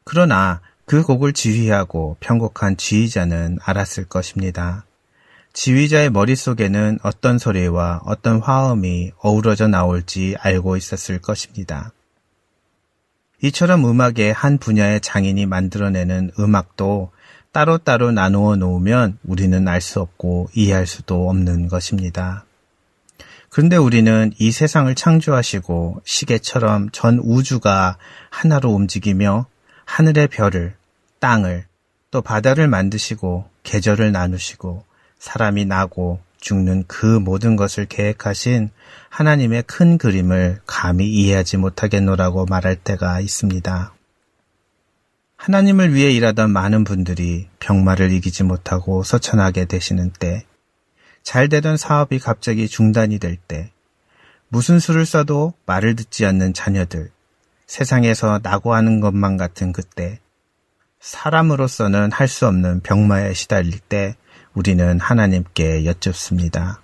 그러나 0.03 0.61
그 0.85 1.03
곡을 1.03 1.31
지휘하고 1.33 2.17
편곡한 2.19 2.75
지휘자는 2.75 3.59
알았을 3.63 4.05
것입니다. 4.05 4.85
지휘자의 5.53 6.09
머릿속에는 6.09 6.99
어떤 7.03 7.37
소리와 7.37 8.01
어떤 8.05 8.39
화음이 8.39 9.11
어우러져 9.17 9.67
나올지 9.67 10.35
알고 10.39 10.77
있었을 10.77 11.19
것입니다. 11.19 11.91
이처럼 13.43 13.85
음악의 13.85 14.33
한 14.33 14.57
분야의 14.57 15.01
장인이 15.01 15.45
만들어내는 15.45 16.31
음악도 16.39 17.11
따로따로 17.51 18.11
나누어 18.11 18.55
놓으면 18.55 19.17
우리는 19.23 19.67
알 19.67 19.81
수 19.81 19.99
없고 19.99 20.49
이해할 20.53 20.87
수도 20.87 21.29
없는 21.29 21.67
것입니다. 21.67 22.45
그런데 23.49 23.75
우리는 23.75 24.31
이 24.39 24.51
세상을 24.51 24.93
창조하시고 24.95 26.01
시계처럼 26.05 26.89
전 26.91 27.19
우주가 27.21 27.97
하나로 28.29 28.69
움직이며 28.71 29.45
하늘의 29.83 30.29
별을, 30.29 30.75
땅을, 31.19 31.65
또 32.11 32.21
바다를 32.21 32.69
만드시고 32.69 33.49
계절을 33.63 34.13
나누시고 34.13 34.85
사람이 35.19 35.65
나고 35.65 36.19
죽는 36.39 36.85
그 36.87 37.05
모든 37.05 37.55
것을 37.55 37.85
계획하신 37.85 38.69
하나님의 39.09 39.63
큰 39.63 39.97
그림을 39.97 40.59
감히 40.65 41.07
이해하지 41.07 41.57
못하겠노라고 41.57 42.45
말할 42.45 42.77
때가 42.77 43.19
있습니다. 43.19 43.93
하나님을 45.41 45.95
위해 45.95 46.11
일하던 46.11 46.51
많은 46.51 46.83
분들이 46.83 47.49
병마를 47.57 48.11
이기지 48.11 48.43
못하고 48.43 49.01
서천하게 49.01 49.65
되시는 49.65 50.11
때, 50.11 50.45
잘 51.23 51.49
되던 51.49 51.77
사업이 51.77 52.19
갑자기 52.19 52.67
중단이 52.67 53.17
될 53.17 53.37
때, 53.37 53.71
무슨 54.49 54.77
수를 54.77 55.03
써도 55.07 55.55
말을 55.65 55.95
듣지 55.95 56.27
않는 56.27 56.53
자녀들, 56.53 57.09
세상에서 57.65 58.41
나고 58.43 58.75
하는 58.75 58.99
것만 58.99 59.37
같은 59.37 59.71
그때, 59.71 60.19
사람으로서는 60.99 62.11
할 62.11 62.27
수 62.27 62.45
없는 62.45 62.81
병마에 62.81 63.33
시달릴 63.33 63.79
때 63.79 64.15
우리는 64.53 64.99
하나님께 64.99 65.85
여쭙습니다. 65.85 66.83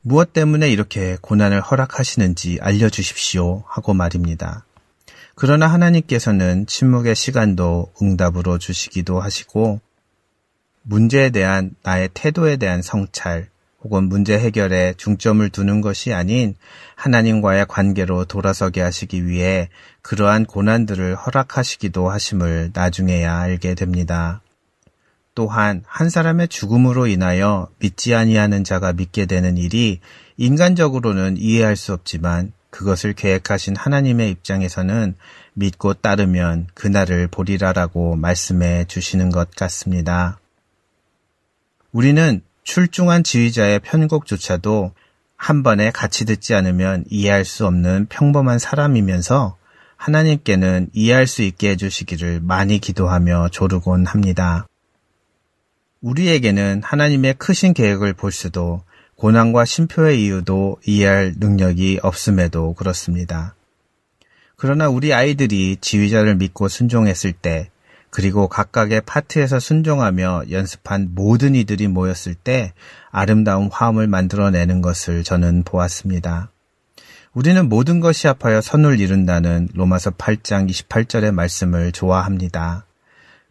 무엇 0.00 0.32
때문에 0.32 0.70
이렇게 0.70 1.18
고난을 1.20 1.60
허락하시는지 1.60 2.60
알려주십시오 2.62 3.64
하고 3.66 3.92
말입니다. 3.92 4.64
그러나 5.34 5.66
하나님께서는 5.66 6.66
침묵의 6.66 7.14
시간도 7.14 7.92
응답으로 8.00 8.58
주시기도 8.58 9.20
하시고 9.20 9.80
문제에 10.82 11.30
대한 11.30 11.74
나의 11.82 12.10
태도에 12.12 12.56
대한 12.56 12.82
성찰 12.82 13.48
혹은 13.82 14.04
문제 14.04 14.38
해결에 14.38 14.94
중점을 14.96 15.48
두는 15.50 15.80
것이 15.80 16.12
아닌 16.12 16.54
하나님과의 16.94 17.66
관계로 17.66 18.24
돌아서게 18.26 18.80
하시기 18.80 19.26
위해 19.26 19.68
그러한 20.02 20.44
고난들을 20.44 21.16
허락하시기도 21.16 22.08
하심을 22.08 22.70
나중에야 22.74 23.38
알게 23.38 23.74
됩니다. 23.74 24.40
또한 25.34 25.82
한 25.86 26.10
사람의 26.10 26.48
죽음으로 26.48 27.06
인하여 27.06 27.68
믿지 27.78 28.14
아니하는 28.14 28.64
자가 28.64 28.92
믿게 28.92 29.26
되는 29.26 29.56
일이 29.56 30.00
인간적으로는 30.36 31.36
이해할 31.38 31.76
수 31.76 31.92
없지만 31.92 32.52
그것을 32.72 33.12
계획하신 33.12 33.76
하나님의 33.76 34.30
입장에서는 34.30 35.14
믿고 35.52 35.92
따르면 35.94 36.68
그날을 36.74 37.28
보리라라고 37.28 38.16
말씀해 38.16 38.86
주시는 38.86 39.30
것 39.30 39.50
같습니다. 39.54 40.40
우리는 41.92 42.40
출중한 42.64 43.22
지휘자의 43.22 43.80
편곡조차도 43.80 44.92
한 45.36 45.62
번에 45.62 45.90
같이 45.90 46.24
듣지 46.24 46.54
않으면 46.54 47.04
이해할 47.10 47.44
수 47.44 47.66
없는 47.66 48.06
평범한 48.08 48.58
사람이면서 48.58 49.58
하나님께는 49.96 50.88
이해할 50.94 51.26
수 51.26 51.42
있게 51.42 51.70
해주시기를 51.70 52.40
많이 52.40 52.78
기도하며 52.78 53.50
조르곤 53.50 54.06
합니다. 54.06 54.66
우리에게는 56.00 56.82
하나님의 56.82 57.34
크신 57.34 57.74
계획을 57.74 58.14
볼 58.14 58.32
수도 58.32 58.82
고난과 59.22 59.66
심표의 59.66 60.20
이유도 60.24 60.78
이해할 60.84 61.34
능력이 61.36 62.00
없음에도 62.02 62.72
그렇습니다. 62.72 63.54
그러나 64.56 64.88
우리 64.88 65.14
아이들이 65.14 65.76
지휘자를 65.80 66.34
믿고 66.34 66.66
순종했을 66.66 67.32
때, 67.32 67.70
그리고 68.10 68.48
각각의 68.48 69.02
파트에서 69.06 69.60
순종하며 69.60 70.46
연습한 70.50 71.10
모든 71.14 71.54
이들이 71.54 71.86
모였을 71.86 72.34
때 72.34 72.72
아름다운 73.12 73.68
화음을 73.70 74.08
만들어내는 74.08 74.82
것을 74.82 75.22
저는 75.22 75.62
보았습니다. 75.62 76.50
우리는 77.32 77.68
모든 77.68 78.00
것이 78.00 78.26
합하여 78.26 78.60
선을 78.60 78.98
이룬다는 78.98 79.68
로마서 79.72 80.10
8장 80.10 80.68
28절의 80.68 81.30
말씀을 81.30 81.92
좋아합니다. 81.92 82.86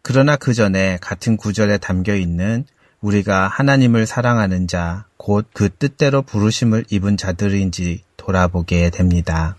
그러나 0.02 0.36
그 0.36 0.52
전에 0.52 0.98
같은 1.00 1.38
구절에 1.38 1.78
담겨 1.78 2.14
있는 2.14 2.66
우리가 3.00 3.48
하나님을 3.48 4.04
사랑하는 4.04 4.68
자, 4.68 5.06
곧 5.22 5.46
그 5.54 5.68
뜻대로 5.68 6.22
부르심을 6.22 6.86
입은 6.90 7.16
자들인지 7.16 8.02
돌아보게 8.16 8.90
됩니다. 8.90 9.56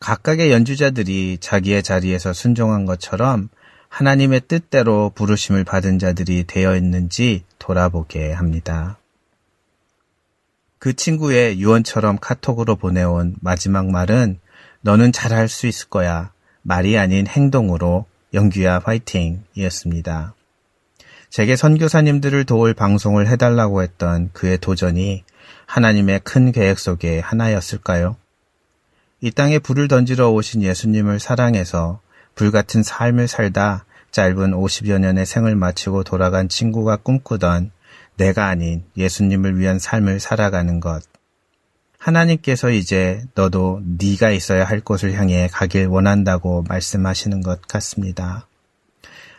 각각의 0.00 0.52
연주자들이 0.52 1.38
자기의 1.40 1.82
자리에서 1.82 2.34
순종한 2.34 2.84
것처럼 2.84 3.48
하나님의 3.88 4.42
뜻대로 4.46 5.10
부르심을 5.14 5.64
받은 5.64 5.98
자들이 5.98 6.44
되어 6.44 6.76
있는지 6.76 7.44
돌아보게 7.58 8.32
합니다. 8.32 8.98
그 10.78 10.92
친구의 10.92 11.58
유언처럼 11.58 12.18
카톡으로 12.20 12.76
보내온 12.76 13.36
마지막 13.40 13.90
말은 13.90 14.40
너는 14.82 15.12
잘할 15.12 15.48
수 15.48 15.66
있을 15.66 15.88
거야. 15.88 16.32
말이 16.60 16.98
아닌 16.98 17.26
행동으로 17.26 18.04
영규야 18.34 18.82
화이팅 18.84 19.44
이었습니다. 19.54 20.34
제게 21.34 21.56
선교사님들을 21.56 22.44
도울 22.44 22.74
방송을 22.74 23.26
해달라고 23.26 23.82
했던 23.82 24.30
그의 24.32 24.56
도전이 24.56 25.24
하나님의 25.66 26.20
큰 26.20 26.52
계획 26.52 26.78
속의 26.78 27.22
하나였을까요? 27.22 28.14
이 29.20 29.32
땅에 29.32 29.58
불을 29.58 29.88
던지러 29.88 30.30
오신 30.30 30.62
예수님을 30.62 31.18
사랑해서 31.18 31.98
불같은 32.36 32.84
삶을 32.84 33.26
살다 33.26 33.84
짧은 34.12 34.52
50여 34.52 35.00
년의 35.00 35.26
생을 35.26 35.56
마치고 35.56 36.04
돌아간 36.04 36.48
친구가 36.48 36.98
꿈꾸던 36.98 37.72
내가 38.16 38.46
아닌 38.46 38.84
예수님을 38.96 39.58
위한 39.58 39.80
삶을 39.80 40.20
살아가는 40.20 40.78
것. 40.78 41.02
하나님께서 41.98 42.70
이제 42.70 43.24
너도 43.34 43.82
네가 43.98 44.30
있어야 44.30 44.64
할 44.64 44.78
곳을 44.78 45.14
향해 45.14 45.48
가길 45.50 45.88
원한다고 45.88 46.62
말씀하시는 46.68 47.40
것 47.40 47.60
같습니다. 47.62 48.46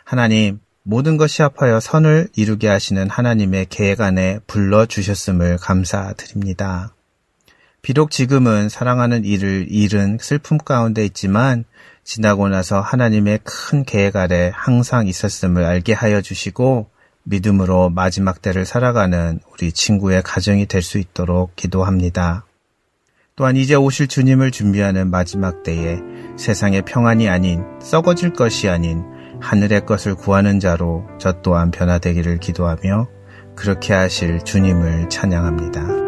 하나님, 0.04 0.60
모든 0.88 1.16
것이 1.16 1.42
합하여 1.42 1.80
선을 1.80 2.28
이루게 2.36 2.68
하시는 2.68 3.10
하나님의 3.10 3.66
계획 3.70 4.00
안에 4.00 4.38
불러 4.46 4.86
주셨음을 4.86 5.56
감사드립니다. 5.56 6.94
비록 7.82 8.12
지금은 8.12 8.68
사랑하는 8.68 9.24
이를 9.24 9.66
잃은 9.68 10.18
슬픔 10.20 10.58
가운데 10.58 11.04
있지만 11.04 11.64
지나고 12.04 12.48
나서 12.48 12.80
하나님의 12.80 13.40
큰 13.42 13.82
계획 13.82 14.14
아래 14.14 14.52
항상 14.54 15.08
있었음을 15.08 15.64
알게 15.64 15.92
하여 15.92 16.20
주시고 16.20 16.88
믿음으로 17.24 17.90
마지막 17.90 18.40
때를 18.40 18.64
살아가는 18.64 19.40
우리 19.52 19.72
친구의 19.72 20.22
가정이 20.22 20.66
될 20.66 20.82
수 20.82 20.98
있도록 20.98 21.56
기도합니다. 21.56 22.46
또한 23.34 23.56
이제 23.56 23.74
오실 23.74 24.06
주님을 24.06 24.52
준비하는 24.52 25.10
마지막 25.10 25.64
때에 25.64 25.98
세상의 26.38 26.82
평안이 26.82 27.28
아닌 27.28 27.64
썩어질 27.82 28.34
것이 28.34 28.68
아닌 28.68 29.15
하늘의 29.46 29.86
것을 29.86 30.16
구하는 30.16 30.58
자로 30.58 31.06
저 31.18 31.40
또한 31.40 31.70
변화되기를 31.70 32.38
기도하며 32.38 33.06
그렇게 33.54 33.94
하실 33.94 34.40
주님을 34.40 35.08
찬양합니다. 35.08 36.05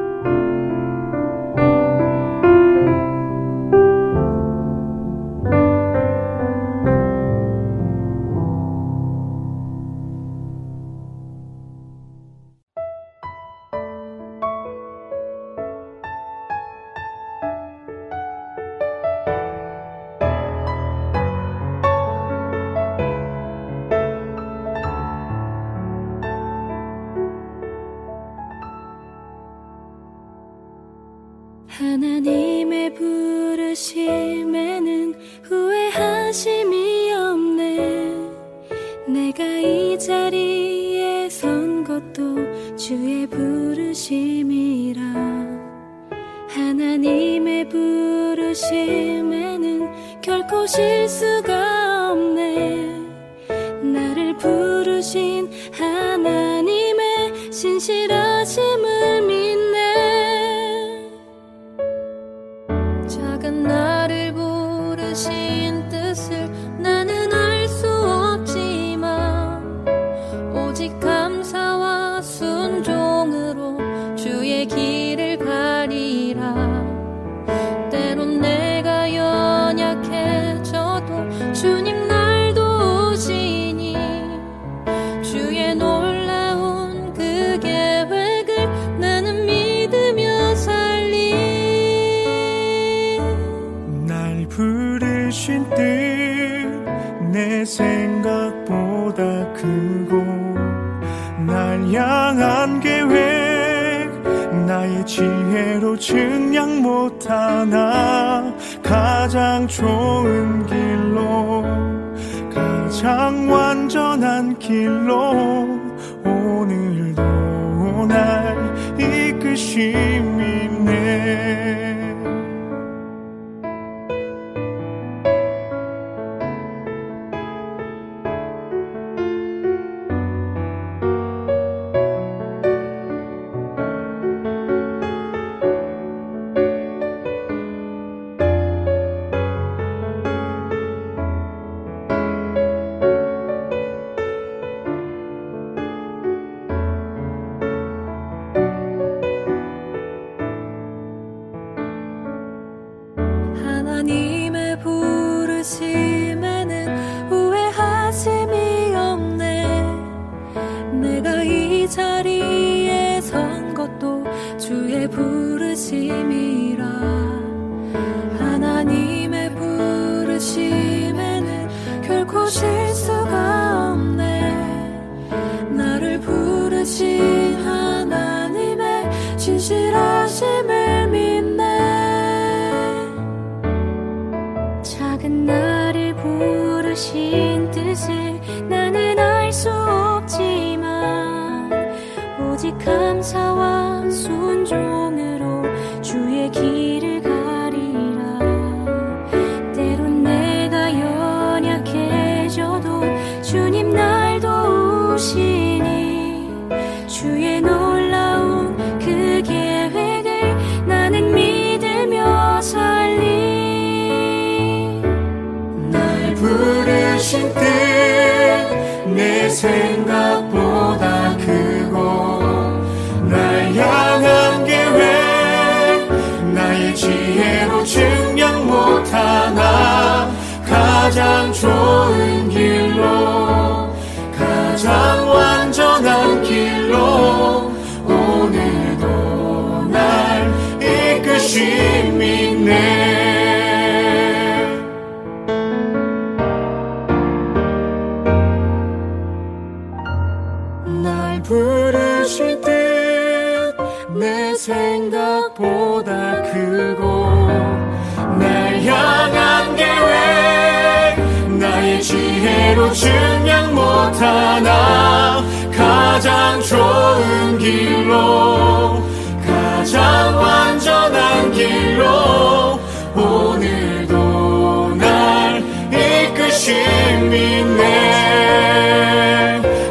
그대로 262.69 262.93
증명 262.93 263.75
못하나 263.75 265.43
가장 265.75 266.61
좋은 266.61 267.59
길로 267.59 269.03
가장 269.47 270.37
완전한 270.37 271.51
길로 271.53 272.79
오늘도 273.15 274.97
날 274.97 275.65
이끄신 275.91 277.31
믿네. 277.31 277.89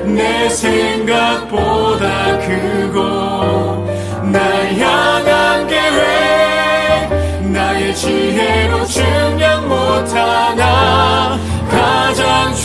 내 0.06 0.48
생각보다 0.50 2.38
크고 2.38 3.88
날 4.32 4.76
향한 4.78 5.68
계획 5.68 7.12
나의 7.52 7.96
지혜로 7.96 8.86
증명 8.86 9.68
못하나 9.68 11.47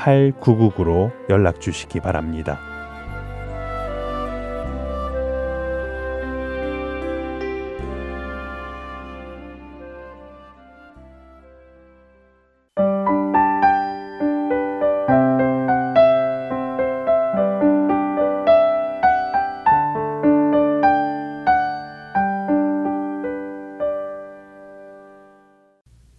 8999로 0.00 1.12
연락 1.28 1.60
주시기 1.60 2.00
바랍니다. 2.00 2.58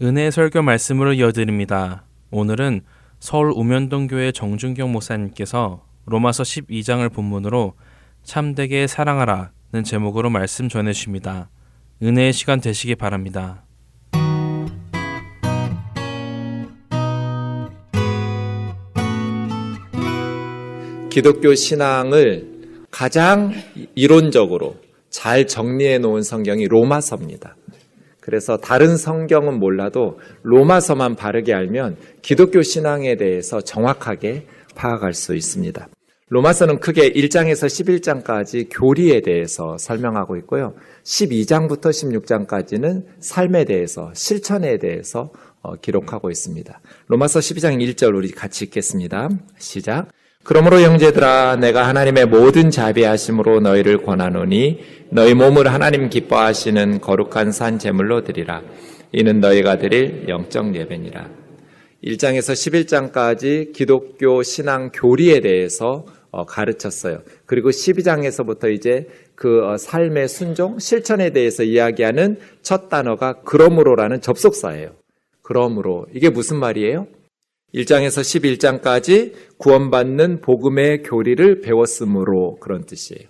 은혜 0.04 0.32
설교 0.32 0.62
말씀으로 0.63 1.13
이어드립니다. 1.13 2.04
오늘은 2.32 2.82
서울 3.21 3.53
우면동교회 3.55 4.31
정준경 4.31 4.91
목사님께서 4.91 5.86
로마서 6.07 6.41
12장을 6.41 7.13
본문으로 7.13 7.75
참되게 8.23 8.88
사랑하라는 8.88 9.84
제목으로 9.86 10.31
말씀 10.31 10.67
전해 10.67 10.91
주십니다. 10.91 11.51
은혜의 12.01 12.34
시간 12.34 12.60
되시기 12.60 12.95
바랍니다. 12.95 13.63
기독교 21.12 21.53
신앙을 21.53 22.88
가장 22.89 23.53
이론적으로 23.93 24.77
잘 25.12 25.45
정리해 25.45 25.99
놓은 25.99 26.23
성경이 26.23 26.67
로마서입니다. 26.67 27.55
그래서 28.32 28.56
다른 28.56 28.96
성경은 28.96 29.60
몰라도 29.60 30.17
로마서만 30.44 31.17
바르게 31.17 31.54
알면 31.54 31.98
기독교 32.22 32.62
신앙에 32.62 33.17
대해서 33.17 33.60
정확하게 33.60 34.46
파악할 34.74 35.13
수 35.13 35.36
있습니다. 35.36 35.89
로마서는 36.30 36.80
크게 36.80 37.12
1장에서 37.12 37.67
11장까지 37.67 38.70
교리에 38.72 39.20
대해서 39.20 39.78
설명하고 39.78 40.38
있고요. 40.38 40.76
12장부터 41.04 41.89
16장까지는 41.89 43.04
삶에 43.20 43.65
대해서, 43.65 44.13
실천에 44.13 44.78
대해서 44.78 45.34
어, 45.62 45.76
기록하고 45.76 46.30
있습니다. 46.30 46.80
로마서 47.08 47.39
12장 47.39 47.86
1절 47.86 48.15
우리 48.15 48.32
같이 48.32 48.63
읽겠습니다. 48.63 49.28
시작. 49.58 50.08
그러므로 50.43 50.80
형제들아 50.80 51.58
내가 51.58 51.88
하나님의 51.88 52.25
모든 52.25 52.71
자비하심으로 52.71 53.60
너희를 53.60 54.04
권하노니 54.04 54.80
너희 55.10 55.34
몸을 55.36 55.71
하나님 55.71 56.10
기뻐하시는 56.10 56.99
거룩한 56.99 57.51
산 57.51 57.77
제물로 57.77 58.23
드리라. 58.23 58.63
이는 59.12 59.39
너희가 59.39 59.77
드릴 59.77 60.25
영적 60.27 60.75
예배니라. 60.75 61.30
1장에서 62.04 62.54
11장까지 62.54 63.73
기독교 63.73 64.41
신앙 64.41 64.89
교리에 64.91 65.41
대해서 65.41 66.06
어, 66.32 66.45
가르쳤어요. 66.45 67.19
그리고 67.45 67.69
12장에서부터 67.69 68.73
이제 68.73 69.08
그 69.36 69.67
어, 69.67 69.77
삶의 69.77 70.30
순종, 70.30 70.80
실천에 70.80 71.32
대해서 71.32 71.63
이야기하는 71.63 72.39
첫 72.62 72.89
단어가 72.89 73.41
그러므로라는 73.43 74.21
접속사예요. 74.21 74.91
그러므로 75.41 76.08
이게 76.13 76.30
무슨 76.30 76.58
말이에요? 76.58 77.08
1장에서 77.73 78.21
11장까지 78.81 79.34
구원받는 79.57 80.41
복음의 80.41 81.03
교리를 81.03 81.62
배웠으므로 81.62 82.57
그런 82.60 82.86
뜻이에요. 82.86 83.29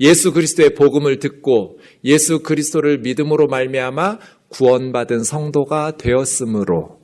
예수 0.00 0.32
그리스도의 0.32 0.74
복음을 0.74 1.18
듣고 1.18 1.78
예수 2.04 2.42
그리스도를 2.42 2.98
믿음으로 2.98 3.48
말미암아 3.48 4.18
구원받은 4.48 5.24
성도가 5.24 5.96
되었으므로 5.96 6.98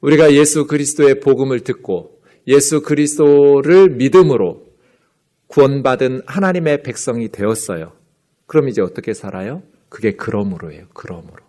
우리가 0.00 0.32
예수 0.34 0.66
그리스도의 0.66 1.20
복음을 1.20 1.60
듣고 1.60 2.20
예수 2.46 2.82
그리스도를 2.82 3.90
믿음으로 3.96 4.64
구원받은 5.48 6.22
하나님의 6.26 6.82
백성이 6.82 7.28
되었어요. 7.28 7.92
그럼 8.46 8.68
이제 8.68 8.82
어떻게 8.82 9.14
살아요? 9.14 9.62
그게 9.88 10.12
그러므로예요. 10.12 10.86
그러므로. 10.94 11.44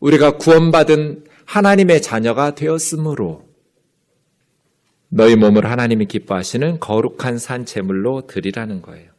우리가 0.00 0.38
구원받은 0.38 1.24
하나님의 1.48 2.02
자녀가 2.02 2.54
되었으므로 2.54 3.42
너희 5.08 5.34
몸을 5.34 5.64
하나님이 5.64 6.04
기뻐하시는 6.04 6.78
거룩한 6.78 7.38
산 7.38 7.64
제물로 7.64 8.26
드리라는 8.26 8.82
거예요. 8.82 9.10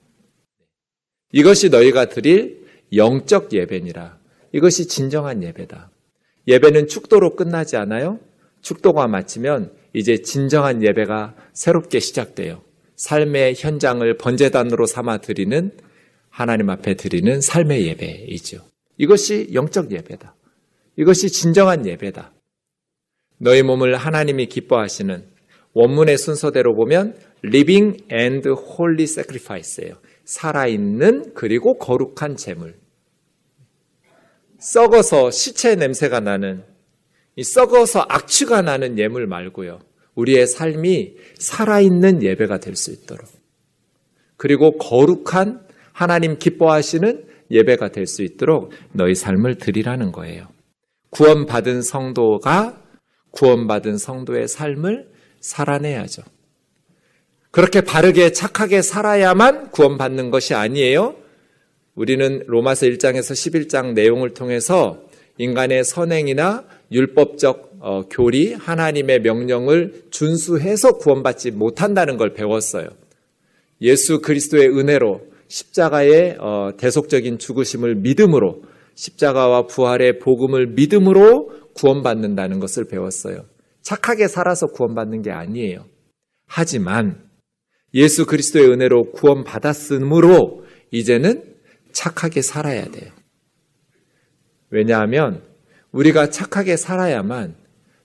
이것이 1.31 1.69
너희가 1.69 2.09
드릴 2.09 2.67
영적 2.93 3.51
예배니라. 3.51 4.19
이것이 4.51 4.87
진정한 4.87 5.41
예배다. 5.41 5.89
예배는 6.47 6.87
축도로 6.87 7.35
끝나지 7.35 7.77
않아요? 7.77 8.19
축도가 8.61 9.07
마치면 9.07 9.73
이제 9.93 10.21
진정한 10.21 10.83
예배가 10.83 11.35
새롭게 11.53 11.99
시작돼요. 11.99 12.61
삶의 12.95 13.55
현장을 13.57 14.17
번제단으로 14.17 14.85
삼아 14.85 15.21
드리는 15.21 15.71
하나님 16.29 16.69
앞에 16.69 16.93
드리는 16.93 17.41
삶의 17.41 17.87
예배이죠. 17.87 18.59
이것이 18.97 19.49
영적 19.51 19.91
예배다. 19.91 20.35
이것이 20.99 21.29
진정한 21.29 21.85
예배다. 21.85 22.33
너희 23.37 23.63
몸을 23.63 23.95
하나님이 23.95 24.47
기뻐하시는 24.47 25.23
원문의 25.71 26.17
순서대로 26.17 26.75
보면 26.75 27.15
living 27.45 28.03
and 28.11 28.49
holy 28.49 29.03
sacrifice예요. 29.03 29.95
살아있는 30.25 31.33
그리고 31.35 31.77
거룩한 31.77 32.35
제물. 32.35 32.75
썩어서 34.57 35.31
시체 35.31 35.75
냄새가 35.75 36.19
나는 36.19 36.65
이 37.37 37.43
썩어서 37.45 38.05
악취가 38.09 38.61
나는 38.61 38.99
예물 38.99 39.25
말고요. 39.25 39.79
우리의 40.15 40.47
삶이 40.47 41.15
살아있는 41.39 42.23
예배가 42.23 42.59
될 42.59 42.75
수 42.75 42.91
있도록. 42.91 43.25
그리고 44.35 44.77
거룩한 44.77 45.65
하나님 45.93 46.37
기뻐하시는 46.37 47.25
예배가 47.51 47.93
될 47.93 48.05
수 48.05 48.21
있도록 48.21 48.73
너희 48.91 49.15
삶을 49.15 49.59
드리라는 49.59 50.11
거예요. 50.11 50.58
구원받은 51.11 51.81
성도가 51.81 52.81
구원받은 53.31 53.97
성도의 53.97 54.47
삶을 54.47 55.09
살아내야죠. 55.39 56.23
그렇게 57.51 57.81
바르게 57.81 58.31
착하게 58.31 58.81
살아야만 58.81 59.71
구원받는 59.71 60.29
것이 60.29 60.53
아니에요. 60.53 61.15
우리는 61.95 62.43
로마서 62.45 62.85
1장에서 62.85 63.33
11장 63.33 63.93
내용을 63.93 64.33
통해서 64.33 65.01
인간의 65.37 65.83
선행이나 65.83 66.65
율법적 66.91 67.69
어, 67.81 68.03
교리, 68.09 68.53
하나님의 68.53 69.21
명령을 69.21 70.03
준수해서 70.11 70.97
구원받지 70.97 71.51
못한다는 71.51 72.17
걸 72.17 72.33
배웠어요. 72.33 72.89
예수 73.81 74.21
그리스도의 74.21 74.67
은혜로 74.67 75.21
십자가의 75.47 76.37
어, 76.39 76.71
대속적인 76.77 77.39
죽으심을 77.39 77.95
믿음으로 77.95 78.63
십자가와 78.99 79.67
부활의 79.67 80.19
복음을 80.19 80.67
믿음으로 80.67 81.51
구원받는다는 81.73 82.59
것을 82.59 82.85
배웠어요. 82.85 83.45
착하게 83.81 84.27
살아서 84.27 84.67
구원받는 84.67 85.21
게 85.21 85.31
아니에요. 85.31 85.85
하지만 86.47 87.23
예수 87.93 88.25
그리스도의 88.25 88.69
은혜로 88.69 89.11
구원받았으므로 89.13 90.65
이제는 90.91 91.55
착하게 91.93 92.41
살아야 92.41 92.85
돼요. 92.91 93.11
왜냐하면 94.69 95.43
우리가 95.93 96.29
착하게 96.29 96.75
살아야만 96.75 97.55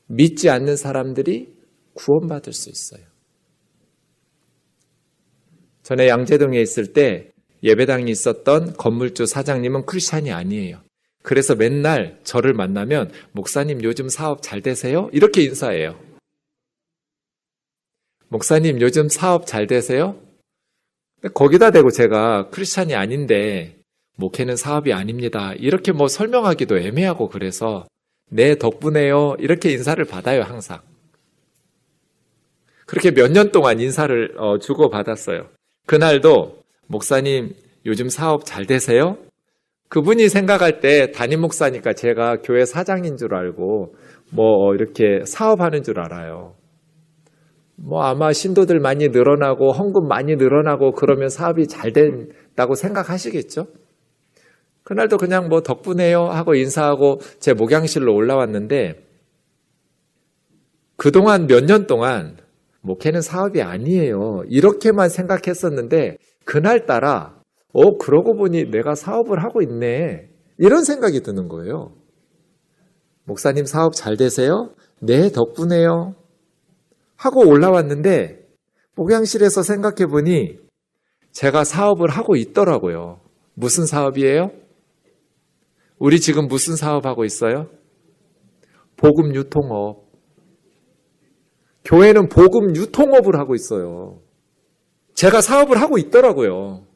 믿지 0.07 0.49
않는 0.49 0.77
사람들이 0.77 1.55
구원받을 1.95 2.53
수 2.53 2.71
있어요. 2.71 3.05
전에 5.83 6.09
양재동에 6.09 6.61
있을 6.61 6.93
때 6.93 7.33
예배당이 7.65 8.11
있었던 8.11 8.75
건물주 8.75 9.27
사장님은 9.27 9.87
크리스찬이 9.87 10.31
아니에요. 10.31 10.84
그래서 11.25 11.55
맨날 11.55 12.19
저를 12.23 12.53
만나면 12.53 13.11
목사님 13.33 13.83
요즘 13.83 14.11
사업 14.11 14.43
잘 14.43 14.61
되세요? 14.61 15.09
이렇게 15.11 15.43
인사해요. 15.43 15.99
목사님 18.29 18.79
요즘 18.83 19.09
사업 19.09 19.47
잘 19.47 19.67
되세요? 19.67 20.21
거기다 21.33 21.71
대고 21.71 21.91
제가 21.91 22.51
크리스찬이 22.51 22.95
아닌데 22.95 23.79
목회는 24.17 24.57
사업이 24.57 24.93
아닙니다. 24.93 25.55
이렇게 25.55 25.93
뭐 25.93 26.09
설명하기도 26.09 26.77
애매하고 26.79 27.31
그래서 27.31 27.87
내 28.31 28.59
덕분에요. 28.59 29.37
이렇게 29.39 29.73
인사를 29.73 30.05
받아요, 30.05 30.43
항상. 30.43 30.83
그렇게 32.85 33.11
몇 33.13 33.31
년 33.33 33.51
동안 33.51 33.81
인사를 33.81 34.35
어, 34.37 34.59
주고 34.59 34.91
받았어요. 34.91 35.49
그날도 35.87 36.63
목사님 36.87 37.57
요즘 37.87 38.11
사업 38.11 38.45
잘 38.45 38.67
되세요? 38.67 39.17
그분이 39.95 40.29
생각할 40.29 40.81
때 40.81 41.13
담임 41.13 41.41
목사니까 41.43 41.93
제가 41.93 42.39
교회 42.43 42.65
사장인 42.65 43.17
줄 43.17 43.33
알고 43.33 43.95
뭐 44.33 44.75
이렇게 44.75 45.25
사업하는 45.25 45.85
줄 45.85 46.01
알아요. 46.01 46.57
뭐 47.77 48.03
아마 48.03 48.33
신도들 48.33 48.81
많이 48.81 49.11
늘어나고 49.11 49.71
헌금 49.71 50.09
많이 50.09 50.35
늘어나고 50.35 50.95
그러면 50.95 51.29
사업이 51.29 51.69
잘 51.69 51.93
된다고 51.93 52.75
생각하시겠죠? 52.75 53.69
그날도 54.83 55.17
그냥 55.17 55.49
뭐 55.49 55.61
덕분에요 55.61 56.25
하고 56.25 56.57
인사하고 56.57 57.21
제 57.39 57.53
목양실로 57.55 58.13
올라왔는데 58.13 58.95
그동안 60.97 61.47
몇 61.47 61.67
년 61.67 61.87
동안 61.87 62.37
목회는 62.81 63.21
사업이 63.21 63.63
아니에요. 63.63 64.43
이렇게만 64.49 65.09
생각했었는데 65.09 66.17
그날따라 66.45 67.44
어 67.75 67.99
그러고 67.99 68.37
보니 68.37 68.71
내가 68.71 68.95
사업을 68.95 69.43
하고 69.43 69.61
있네. 69.61 70.31
이런 70.59 70.85
생각이 70.85 71.21
드는 71.23 71.49
거예요. 71.49 71.93
목사님 73.25 73.65
사업 73.65 73.95
잘 73.95 74.17
되세요? 74.17 74.71
네, 75.01 75.31
덕분에요. 75.31 76.15
하고 77.17 77.41
올라왔는데 77.49 78.47
목양실에서 78.95 79.65
생각해 79.65 80.07
보니 80.07 80.59
제가 81.33 81.65
사업을 81.65 82.11
하고 82.11 82.37
있더라고요. 82.37 83.21
무슨 83.55 83.87
사업이에요? 83.87 84.51
우리 85.99 86.21
지금 86.21 86.47
무슨 86.47 86.77
사업하고 86.77 87.25
있어요? 87.25 87.67
복음 88.97 89.35
유통업. 89.35 90.05
교회는 91.85 92.29
복음 92.29 92.77
유통업을 92.77 93.37
하고 93.37 93.57
있어요. 93.57 94.21
제가 95.15 95.41
사업을 95.41 95.81
하고 95.81 95.99
있더라고요. 95.99 96.87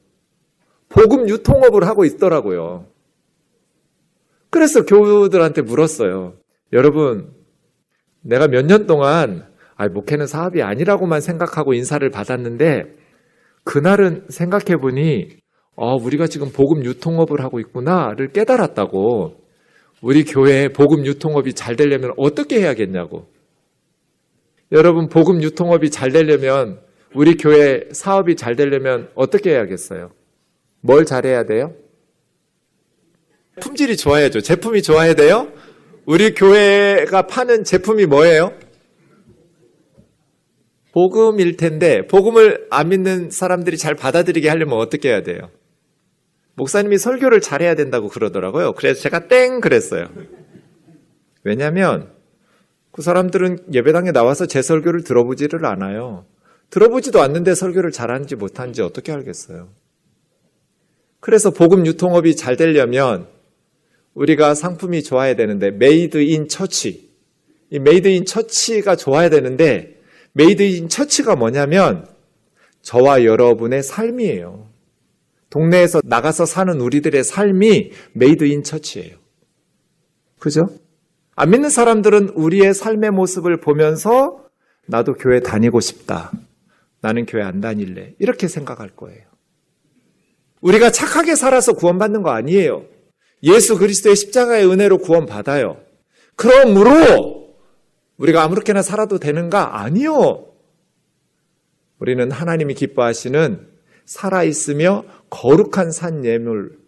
복음 0.88 1.28
유통업을 1.28 1.86
하고 1.86 2.04
있더라고요. 2.04 2.86
그래서 4.50 4.84
교우들한테 4.84 5.62
물었어요. 5.62 6.34
여러분, 6.72 7.32
내가 8.22 8.48
몇 8.48 8.62
년 8.66 8.86
동안 8.86 9.46
아, 9.76 9.88
목회는 9.88 10.26
사업이 10.26 10.62
아니라고만 10.62 11.20
생각하고 11.20 11.72
인사를 11.72 12.08
받았는데 12.10 12.82
그날은 13.64 14.24
생각해 14.28 14.76
보니 14.80 15.28
어, 15.76 15.94
우리가 15.94 16.26
지금 16.26 16.50
복음 16.50 16.84
유통업을 16.84 17.42
하고 17.42 17.60
있구나를 17.60 18.32
깨달았다고. 18.32 19.36
우리 20.02 20.24
교회에 20.24 20.68
복음 20.68 21.06
유통업이 21.06 21.54
잘 21.54 21.76
되려면 21.76 22.12
어떻게 22.16 22.60
해야겠냐고. 22.60 23.26
여러분, 24.72 25.08
복음 25.08 25.42
유통업이 25.42 25.90
잘 25.90 26.10
되려면 26.10 26.80
우리 27.14 27.36
교회 27.36 27.84
사업이 27.92 28.36
잘 28.36 28.56
되려면 28.56 29.08
어떻게 29.14 29.50
해야겠어요? 29.50 30.10
뭘 30.80 31.04
잘해야 31.04 31.44
돼요? 31.44 31.74
품질이 33.60 33.96
좋아야죠. 33.96 34.40
제품이 34.40 34.82
좋아야 34.82 35.14
돼요? 35.14 35.52
우리 36.06 36.34
교회가 36.34 37.26
파는 37.26 37.64
제품이 37.64 38.06
뭐예요? 38.06 38.52
복음일 40.92 41.56
텐데, 41.56 42.06
복음을 42.06 42.66
안 42.70 42.88
믿는 42.88 43.30
사람들이 43.30 43.76
잘 43.76 43.94
받아들이게 43.94 44.48
하려면 44.48 44.78
어떻게 44.78 45.10
해야 45.10 45.22
돼요? 45.22 45.50
목사님이 46.54 46.98
설교를 46.98 47.40
잘해야 47.40 47.74
된다고 47.74 48.08
그러더라고요. 48.08 48.72
그래서 48.72 49.00
제가 49.00 49.28
땡 49.28 49.60
그랬어요. 49.60 50.08
왜냐하면 51.44 52.10
그 52.90 53.02
사람들은 53.02 53.72
예배당에 53.72 54.10
나와서 54.10 54.46
제 54.46 54.60
설교를 54.60 55.04
들어보지를 55.04 55.64
않아요. 55.66 56.26
들어보지도 56.70 57.22
않는데 57.22 57.54
설교를 57.54 57.92
잘하는지 57.92 58.34
못하는지 58.34 58.82
어떻게 58.82 59.12
알겠어요. 59.12 59.68
그래서 61.20 61.50
복음 61.50 61.86
유통업이 61.86 62.36
잘 62.36 62.56
되려면 62.56 63.26
우리가 64.14 64.54
상품이 64.54 65.02
좋아야 65.02 65.34
되는데 65.36 65.70
Made 65.70 66.18
in 66.18 66.48
Church 66.48 67.08
이 67.70 67.78
Made 67.78 68.08
in 68.08 68.24
Church가 68.24 68.96
좋아야 68.96 69.28
되는데 69.28 70.00
Made 70.32 70.62
in 70.62 70.88
Church가 70.88 71.36
뭐냐면 71.36 72.06
저와 72.82 73.24
여러분의 73.24 73.82
삶이에요. 73.82 74.68
동네에서 75.50 76.00
나가서 76.04 76.46
사는 76.46 76.80
우리들의 76.80 77.24
삶이 77.24 77.92
Made 78.12 78.44
in 78.44 78.62
Church예요. 78.62 79.16
그죠? 80.38 80.68
안 81.34 81.50
믿는 81.50 81.70
사람들은 81.70 82.30
우리의 82.30 82.74
삶의 82.74 83.10
모습을 83.10 83.60
보면서 83.60 84.44
나도 84.86 85.14
교회 85.14 85.40
다니고 85.40 85.80
싶다. 85.80 86.32
나는 87.00 87.26
교회 87.26 87.42
안 87.42 87.60
다닐래. 87.60 88.14
이렇게 88.18 88.48
생각할 88.48 88.90
거예요. 88.90 89.22
우리가 90.60 90.90
착하게 90.90 91.34
살아서 91.34 91.72
구원받는 91.72 92.22
거 92.22 92.30
아니에요. 92.30 92.84
예수 93.42 93.78
그리스도의 93.78 94.16
십자가의 94.16 94.68
은혜로 94.70 94.98
구원받아요. 94.98 95.76
그러므로 96.36 97.54
우리가 98.16 98.42
아무렇게나 98.42 98.82
살아도 98.82 99.18
되는가? 99.18 99.80
아니요. 99.80 100.46
우리는 102.00 102.30
하나님이 102.30 102.74
기뻐하시는 102.74 103.68
살아있으며 104.04 105.04
거룩한 105.30 105.92
산 105.92 106.24
예물, 106.24 106.78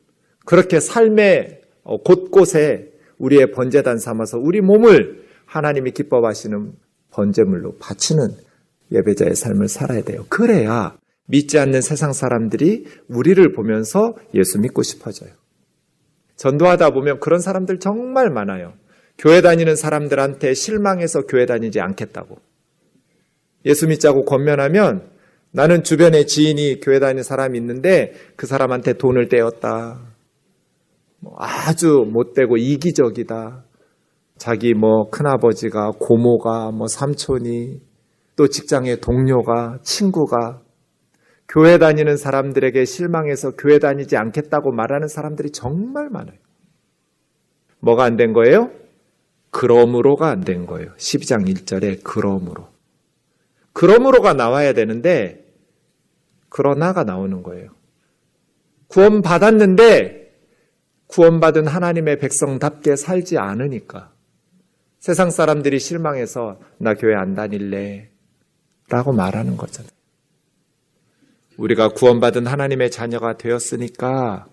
그렇게 0.45 0.81
삶의 0.81 1.61
곳곳에 2.05 2.93
우리의 3.19 3.53
번제단 3.53 3.99
삼아서 3.99 4.39
우리 4.39 4.61
몸을 4.61 5.27
하나님이 5.47 5.91
기뻐하시는 5.93 6.73
번제물로 7.11 7.77
바치는 7.79 8.31
예배자의 8.93 9.35
삶을 9.35 9.69
살아야 9.69 10.03
돼요. 10.03 10.25
그래야 10.29 10.97
믿지 11.31 11.59
않는 11.59 11.81
세상 11.81 12.13
사람들이 12.13 12.87
우리를 13.09 13.53
보면서 13.53 14.15
예수 14.35 14.59
믿고 14.59 14.83
싶어져요. 14.83 15.31
전도하다 16.37 16.91
보면 16.91 17.21
그런 17.21 17.41
사람들 17.41 17.79
정말 17.79 18.31
많아요. 18.31 18.73
교회 19.17 19.41
다니는 19.41 19.77
사람들한테 19.77 20.55
실망해서 20.55 21.23
교회 21.23 21.47
다니지 21.47 21.81
않겠다고. 21.81 22.39
예수 23.67 23.87
믿자고 23.87 24.25
권면하면 24.25 25.11
나는 25.53 25.83
주변에 25.83 26.25
지인이 26.25 26.81
교회 26.81 26.99
다니는 26.99 27.23
사람이 27.23 27.59
있는데 27.59 28.13
그 28.37 28.47
사람한테 28.47 28.95
돈을 28.95 29.29
떼었다. 29.29 30.01
뭐 31.21 31.35
아주 31.39 32.07
못되고 32.11 32.57
이기적이다. 32.57 33.65
자기 34.39 34.73
뭐 34.73 35.11
큰아버지가 35.11 35.93
고모가 35.99 36.71
뭐 36.71 36.87
삼촌이 36.87 37.81
또 38.37 38.49
직장의 38.49 39.01
동료가 39.03 39.81
친구가 39.83 40.63
교회 41.53 41.79
다니는 41.79 42.17
사람들에게 42.17 42.85
실망해서 42.85 43.57
교회 43.57 43.81
다니지 43.81 44.17
않겠다고 44.17 44.71
말하는 44.71 45.09
사람들이 45.09 45.51
정말 45.51 46.09
많아요. 46.09 46.37
뭐가 47.81 48.05
안 48.05 48.17
된 48.17 48.33
거예요? 48.33 48.71
그러므로가 49.51 50.29
안 50.29 50.43
된 50.43 50.65
거예요. 50.67 50.93
12장 50.97 51.49
1절에 51.49 52.03
그러므로. 52.05 52.69
그러므로가 53.73 54.33
나와야 54.33 54.73
되는데 54.75 55.45
그러나가 56.49 57.03
나오는 57.03 57.43
거예요. 57.43 57.71
구원 58.87 59.21
받았는데 59.21 60.31
구원받은 61.09 61.67
하나님의 61.67 62.19
백성답게 62.21 62.95
살지 62.95 63.39
않으니까 63.39 64.13
세상 65.01 65.31
사람들이 65.31 65.81
실망해서 65.81 66.61
나 66.79 66.95
교회 66.95 67.17
안 67.17 67.35
다닐래 67.35 68.11
라고 68.89 69.13
말하는 69.13 69.57
거잖아요. 69.57 70.00
우리가 71.61 71.91
구원받은 71.91 72.47
하나님의 72.47 72.91
자녀가 72.91 73.37
되었으니까 73.37 74.47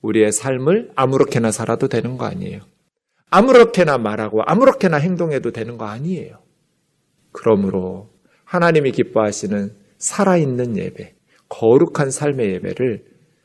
우리의 0.00 0.32
삶을 0.32 0.90
아무렇게나 0.96 1.50
살아도 1.50 1.88
되는 1.88 2.16
거 2.16 2.24
아니에요. 2.24 2.60
아무렇게나 3.30 3.98
말하고 3.98 4.42
아무렇게나 4.46 4.96
행동해도 4.96 5.50
되는 5.50 5.76
거 5.76 5.84
아니에요. 5.84 6.38
그러므로 7.32 8.10
하나님이 8.44 8.92
기뻐하시는 8.92 9.74
살아있는 9.98 10.78
예배, 10.78 11.14
거룩한 11.48 12.10
삶의 12.10 12.54
예배를 12.54 13.04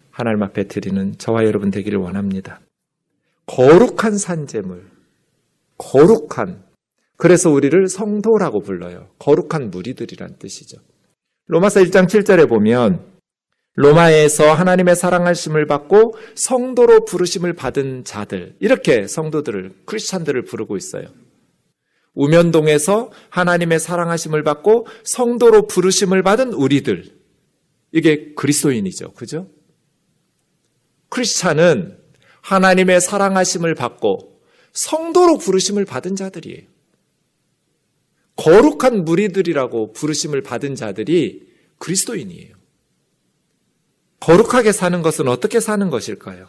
하나님 0.10 0.44
앞에 0.44 0.66
드리는 0.66 1.18
저와 1.18 1.44
여러분 1.46 1.72
되기를 1.72 2.00
원합니다. 2.00 2.62
거룩한 3.46 4.18
산재물, 4.18 4.86
거룩한, 5.78 6.64
그래서 7.18 7.50
우리를 7.50 7.88
성도라고 7.88 8.62
불러요. 8.62 9.10
거룩한 9.20 9.70
무리들이란 9.72 10.38
뜻이죠. 10.38 10.78
로마서 11.50 11.80
1장 11.82 12.06
7절에 12.06 12.48
보면 12.48 13.04
로마에서 13.74 14.54
하나님의 14.54 14.96
사랑하심을 14.96 15.66
받고 15.66 16.14
성도로 16.36 17.06
부르심을 17.06 17.54
받은 17.54 18.04
자들 18.04 18.56
이렇게 18.60 19.08
성도들을 19.08 19.82
크리스찬들을 19.86 20.44
부르고 20.44 20.78
있어요. 20.78 21.08
우면동에서 22.14 23.12
하나님의 23.30 23.80
사랑하심을 23.80 24.44
받고 24.44 24.86
성도로 25.04 25.66
부르심을 25.66 26.22
받은 26.22 26.54
우리들 26.54 27.06
이게 27.94 28.36
그리스도인이죠. 28.36 29.14
그죠? 29.14 29.48
크리스찬은 31.10 31.98
하나님의 32.42 33.02
사랑하심을 33.02 33.74
받고 33.74 34.40
성도로 34.74 35.40
부르심을 35.40 35.86
받은 35.86 36.16
자들이에요. 36.16 36.79
거룩한 38.40 39.04
무리들이라고 39.04 39.92
부르심을 39.92 40.42
받은 40.42 40.76
자들이 40.76 41.46
그리스도인이에요. 41.78 42.56
거룩하게 44.22 44.72
사는 44.72 45.02
것은 45.02 45.28
어떻게 45.28 45.60
사는 45.60 45.90
것일까요? 45.90 46.48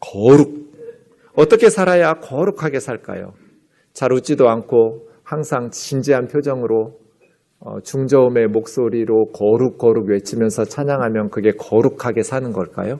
거룩. 0.00 0.66
어떻게 1.34 1.70
살아야 1.70 2.14
거룩하게 2.14 2.80
살까요? 2.80 3.34
잘 3.92 4.12
웃지도 4.12 4.48
않고 4.48 5.08
항상 5.22 5.70
진지한 5.70 6.26
표정으로 6.26 6.98
어, 7.58 7.80
중저음의 7.80 8.48
목소리로 8.48 9.32
거룩 9.32 9.78
거룩 9.78 10.08
외치면서 10.08 10.64
찬양하면 10.64 11.30
그게 11.30 11.52
거룩하게 11.52 12.22
사는 12.22 12.52
걸까요? 12.52 12.98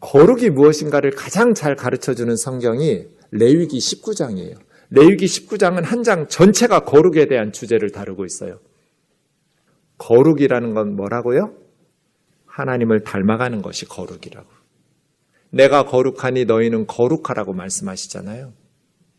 거룩이 0.00 0.50
무엇인가를 0.50 1.10
가장 1.10 1.54
잘 1.54 1.74
가르쳐 1.74 2.14
주는 2.14 2.36
성경이 2.36 3.06
레위기 3.32 3.78
19장이에요. 3.78 4.56
레위기 4.90 5.26
19장은 5.26 5.82
한 5.82 6.02
장 6.02 6.28
전체가 6.28 6.80
거룩에 6.80 7.26
대한 7.26 7.52
주제를 7.52 7.90
다루고 7.90 8.24
있어요. 8.24 8.60
거룩이라는 9.98 10.74
건 10.74 10.96
뭐라고요? 10.96 11.54
하나님을 12.46 13.04
닮아가는 13.04 13.62
것이 13.62 13.86
거룩이라고. 13.86 14.48
내가 15.50 15.84
거룩하니 15.86 16.44
너희는 16.44 16.86
거룩하라고 16.86 17.52
말씀하시잖아요. 17.52 18.52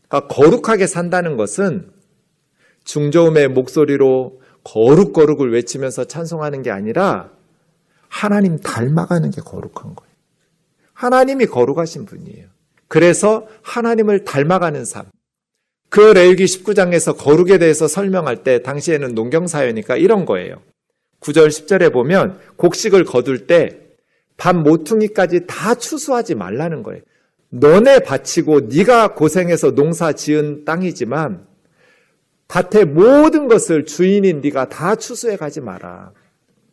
그러니까 0.08 0.34
거룩하게 0.34 0.86
산다는 0.86 1.36
것은 1.36 1.90
중저음의 2.84 3.48
목소리로 3.48 4.40
거룩 4.62 5.12
거룩을 5.12 5.52
외치면서 5.52 6.04
찬송하는 6.04 6.62
게 6.62 6.70
아니라 6.70 7.30
하나님 8.08 8.58
닮아가는 8.58 9.30
게 9.30 9.40
거룩한 9.40 9.94
거예요. 9.94 10.12
하나님이 10.92 11.46
거룩하신 11.46 12.06
분이에요. 12.06 12.46
그래서 12.88 13.46
하나님을 13.62 14.24
닮아가는 14.24 14.84
삶. 14.84 15.06
그 15.88 16.00
레위기 16.00 16.44
19장에서 16.44 17.16
거룩에 17.16 17.58
대해서 17.58 17.88
설명할 17.88 18.42
때 18.42 18.62
당시에는 18.62 19.14
농경 19.14 19.46
사회니까 19.46 19.96
이런 19.96 20.24
거예요. 20.24 20.62
9절 21.20 21.48
10절에 21.48 21.92
보면 21.92 22.38
곡식을 22.56 23.04
거둘 23.04 23.46
때 23.46 23.86
밥 24.36 24.56
모퉁이까지 24.56 25.46
다 25.46 25.74
추수하지 25.74 26.34
말라는 26.34 26.82
거예요. 26.82 27.02
너네 27.48 28.00
바치고 28.00 28.60
네가 28.72 29.14
고생해서 29.14 29.74
농사 29.74 30.12
지은 30.12 30.64
땅이지만 30.64 31.46
밭의 32.48 32.84
모든 32.86 33.48
것을 33.48 33.86
주인인 33.86 34.40
네가 34.40 34.68
다 34.68 34.94
추수해 34.94 35.36
가지 35.36 35.60
마라. 35.60 36.12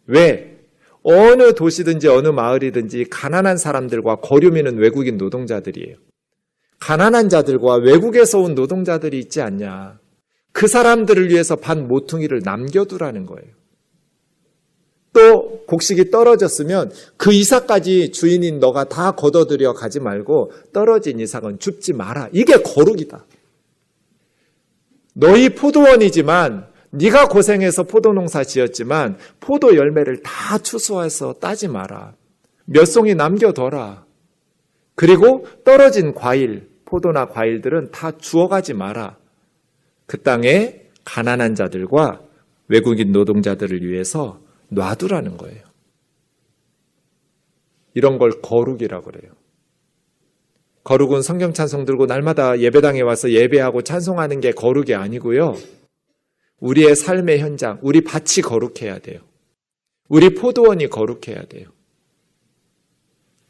왜? 0.05 0.59
어느 1.03 1.53
도시든지 1.53 2.07
어느 2.07 2.27
마을이든지 2.29 3.05
가난한 3.09 3.57
사람들과 3.57 4.17
거류미는 4.17 4.77
외국인 4.77 5.17
노동자들이에요. 5.17 5.97
가난한 6.83 7.29
자들과 7.29 7.75
외국에서 7.75 8.39
온 8.39 8.55
노동자들이 8.55 9.17
있지 9.17 9.41
않냐. 9.41 9.99
그 10.51 10.67
사람들을 10.67 11.29
위해서 11.29 11.55
반 11.55 11.87
모퉁이를 11.87 12.41
남겨두라는 12.43 13.25
거예요. 13.25 13.53
또 15.13 15.63
곡식이 15.65 16.11
떨어졌으면 16.11 16.91
그 17.15 17.31
이삭까지 17.31 18.11
주인인 18.11 18.59
너가 18.59 18.83
다 18.83 19.11
걷어들여 19.11 19.71
가지 19.73 20.01
말고 20.01 20.51
떨어진 20.73 21.21
이삭은 21.21 21.59
줍지 21.59 21.93
마라. 21.93 22.27
이게 22.33 22.57
거룩이다. 22.57 23.25
너희 25.13 25.55
포도원이지만 25.55 26.67
네가 26.89 27.29
고생해서 27.29 27.83
포도 27.83 28.11
농사 28.11 28.43
지었지만 28.43 29.17
포도 29.39 29.77
열매를 29.77 30.21
다 30.21 30.57
추수해서 30.57 31.35
따지 31.39 31.69
마라. 31.69 32.13
몇 32.65 32.83
송이 32.83 33.15
남겨둬라. 33.15 34.05
그리고 34.95 35.47
떨어진 35.63 36.13
과일, 36.13 36.72
포도나 36.93 37.25
과일들은 37.25 37.89
다 37.89 38.11
주워가지 38.11 38.75
마라. 38.75 39.17
그 40.05 40.21
땅에 40.21 40.83
가난한 41.03 41.55
자들과 41.55 42.21
외국인 42.67 43.11
노동자들을 43.11 43.81
위해서 43.81 44.39
놔두라는 44.69 45.37
거예요. 45.37 45.63
이런 47.95 48.19
걸 48.19 48.29
거룩이라고 48.43 49.05
그래요. 49.05 49.31
거룩은 50.83 51.23
성경 51.23 51.51
찬송 51.51 51.85
들고 51.85 52.05
날마다 52.05 52.59
예배당에 52.59 53.01
와서 53.01 53.31
예배하고 53.31 53.81
찬송하는 53.81 54.39
게 54.39 54.51
거룩이 54.51 54.93
아니고요. 54.93 55.55
우리의 56.59 56.95
삶의 56.95 57.39
현장, 57.39 57.79
우리 57.81 58.01
밭이 58.01 58.43
거룩해야 58.43 58.99
돼요. 58.99 59.19
우리 60.09 60.35
포도원이 60.35 60.89
거룩해야 60.89 61.45
돼요. 61.45 61.69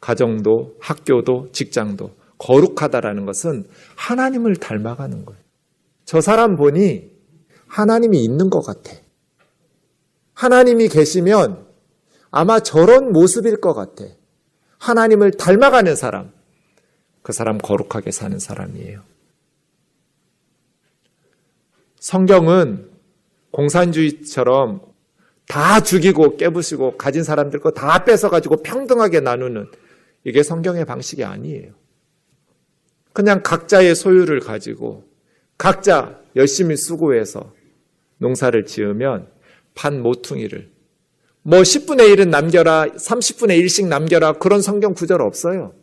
가정도, 0.00 0.76
학교도, 0.80 1.50
직장도 1.52 2.23
거룩하다라는 2.38 3.26
것은 3.26 3.66
하나님을 3.96 4.56
닮아가는 4.56 5.24
거예요. 5.24 5.40
저 6.04 6.20
사람 6.20 6.56
보니 6.56 7.10
하나님이 7.66 8.22
있는 8.22 8.50
것 8.50 8.62
같아. 8.62 8.92
하나님이 10.34 10.88
계시면 10.88 11.66
아마 12.30 12.60
저런 12.60 13.12
모습일 13.12 13.60
것 13.60 13.74
같아. 13.74 14.04
하나님을 14.78 15.32
닮아가는 15.32 15.94
사람. 15.96 16.32
그 17.22 17.32
사람 17.32 17.58
거룩하게 17.58 18.10
사는 18.10 18.38
사람이에요. 18.38 19.02
성경은 22.00 22.90
공산주의처럼 23.50 24.82
다 25.46 25.80
죽이고 25.80 26.36
깨부시고 26.36 26.96
가진 26.98 27.22
사람들 27.22 27.60
거 27.60 27.70
다 27.70 28.04
뺏어가지고 28.04 28.62
평등하게 28.62 29.20
나누는 29.20 29.70
이게 30.24 30.42
성경의 30.42 30.84
방식이 30.84 31.24
아니에요. 31.24 31.72
그냥 33.14 33.42
각자의 33.42 33.94
소유를 33.94 34.40
가지고 34.40 35.04
각자 35.56 36.18
열심히 36.36 36.76
수고해서 36.76 37.52
농사를 38.18 38.66
지으면 38.66 39.28
반 39.74 40.02
모퉁이를 40.02 40.68
뭐 41.42 41.60
10분의 41.60 42.14
1은 42.14 42.28
남겨라, 42.28 42.86
30분의 42.86 43.62
1씩 43.62 43.86
남겨라 43.86 44.34
그런 44.34 44.60
성경 44.60 44.94
구절 44.94 45.22
없어요. 45.22 45.74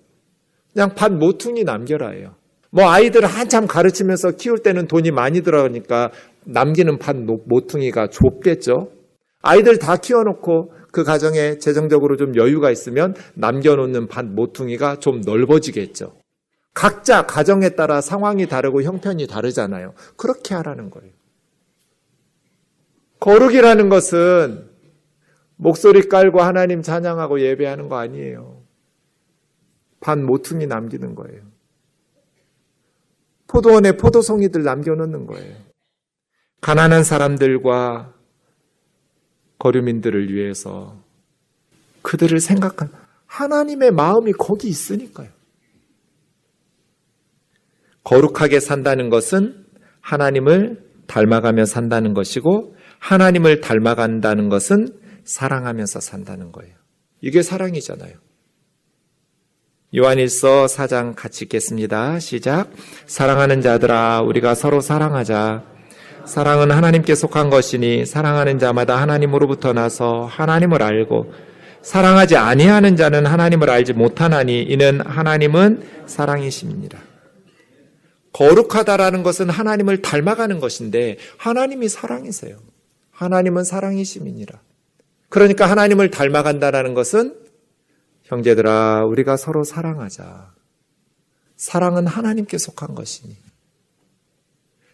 그냥 0.74 0.94
반 0.94 1.20
모퉁이 1.20 1.64
남겨라예요. 1.64 2.36
뭐 2.70 2.90
아이들을 2.90 3.28
한참 3.28 3.66
가르치면서 3.66 4.32
키울 4.32 4.60
때는 4.60 4.88
돈이 4.88 5.12
많이 5.12 5.42
들어가니까 5.42 6.12
남기는 6.46 7.00
반 7.00 7.26
모퉁이가 7.26 8.10
좁겠죠. 8.10 8.92
아이들 9.42 9.78
다 9.78 9.98
키워놓고 9.98 10.74
그 10.92 11.04
가정에 11.04 11.60
재정적으로 11.60 12.18
좀 12.18 12.36
여유가 12.36 12.72
있으면 12.72 13.16
남겨놓는 13.36 14.08
반 14.08 14.36
모퉁이가 14.36 15.00
좀 15.00 15.22
넓어지겠죠. 15.22 16.21
각자 16.74 17.26
가정에 17.26 17.70
따라 17.70 18.02
상황이 18.02 18.48
다르고 18.48 18.84
형편이 18.84 19.28
다르잖아요. 19.28 19.94
그렇게 20.16 20.56
하라는 20.56 20.90
거예요. 20.90 21.12
거룩이라는 23.20 23.90
것은 23.90 24.70
목소리 25.58 26.08
깔고 26.08 26.42
하나님 26.42 26.82
찬양하고 26.82 27.42
예배하는 27.42 27.88
거 27.88 27.98
아니에요. 27.98 28.64
반 30.00 30.26
모퉁이 30.26 30.66
남기는 30.66 31.14
거예요. 31.14 31.44
포도원에 33.48 33.98
포도송이들 33.98 34.64
남겨놓는 34.64 35.28
거예요. 35.28 35.56
가난한 36.62 37.04
사람들과 37.04 38.14
거류민들을 39.60 40.34
위해서 40.34 40.98
그들을 42.02 42.40
생각한 42.40 42.90
하나님의 43.28 43.92
마음이 43.92 44.34
거기 44.34 44.68
있으니까요. 44.68 45.30
거룩하게 48.04 48.60
산다는 48.60 49.10
것은 49.10 49.66
하나님을 50.02 50.84
닮아가며 51.08 51.66
산다는 51.66 52.14
것이고 52.14 52.76
하나님을 53.00 53.62
닮아간다는 53.62 54.50
것은 54.50 54.88
사랑하면서 55.24 56.00
산다는 56.00 56.52
거예요. 56.52 56.74
이게 57.22 57.42
사랑이잖아요. 57.42 58.14
요한일서 59.96 60.68
4장 60.68 61.16
같이 61.16 61.46
읽겠습니다. 61.46 62.20
시작. 62.20 62.72
사랑하는 63.08 63.62
자들아, 63.62 64.22
우리가 64.22 64.56
서로 64.56 64.80
사랑하자. 64.80 65.64
사랑은 66.26 66.72
하나님께 66.72 67.14
속한 67.14 67.50
것이니 67.50 68.06
사랑하는 68.06 68.58
자마다 68.58 69.02
하나님으로부터 69.02 69.74
나서 69.74 70.26
하나님을 70.26 70.82
알고 70.82 71.34
사랑하지 71.82 72.38
아니하는 72.38 72.96
자는 72.96 73.26
하나님을 73.26 73.70
알지 73.70 73.94
못하나니 73.94 74.62
이는 74.62 75.02
하나님은 75.02 75.84
사랑이십니다. 76.06 77.00
거룩하다라는 78.34 79.24
것은 79.24 79.50
하나님을 79.50 80.02
닮아가는 80.02 80.60
것인데 80.60 81.18
하나님이 81.38 81.90
사랑이세요. 81.90 82.58
하나님은 83.12 83.64
사랑이심이니라. 83.64 84.60
그러니까 85.30 85.70
하나님을 85.70 86.12
닮아간다라는 86.12 86.94
것은 86.94 87.36
형제들아 88.24 89.06
우리가 89.06 89.38
서로 89.38 89.64
사랑하자. 89.64 90.54
사랑은 91.58 92.08
하나님께 92.08 92.58
속한 92.58 92.96
것이니. 92.96 93.36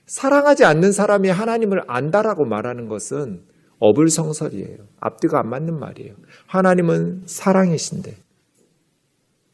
사랑하지 0.05 0.65
않는 0.65 0.91
사람이 0.91 1.29
하나님을 1.29 1.83
안다라고 1.87 2.45
말하는 2.45 2.87
것은 2.87 3.45
어불성설이에요. 3.79 4.77
앞뒤가 4.99 5.39
안 5.39 5.49
맞는 5.49 5.79
말이에요. 5.79 6.15
하나님은 6.47 7.23
사랑이신데. 7.25 8.15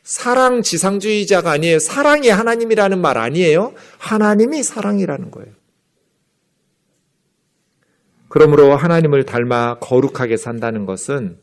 사랑 0.03 0.61
지상주의자가 0.61 1.51
아니에요. 1.51 1.79
사랑이 1.79 2.29
하나님이라는 2.29 3.01
말 3.01 3.17
아니에요. 3.17 3.73
하나님이 3.99 4.61
사랑이라는 4.61 5.31
거예요. 5.31 5.53
그러므로 8.27 8.75
하나님을 8.75 9.25
닮아 9.25 9.79
거룩하게 9.79 10.37
산다는 10.37 10.85
것은 10.85 11.37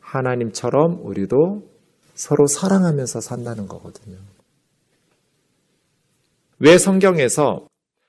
하나님처럼 0.00 1.00
우리도 1.02 1.68
서로 2.14 2.46
사랑하면서 2.46 3.20
산다는 3.20 3.66
거거든요. 3.66 4.16
왜 6.60 6.78
성경에서 6.78 7.66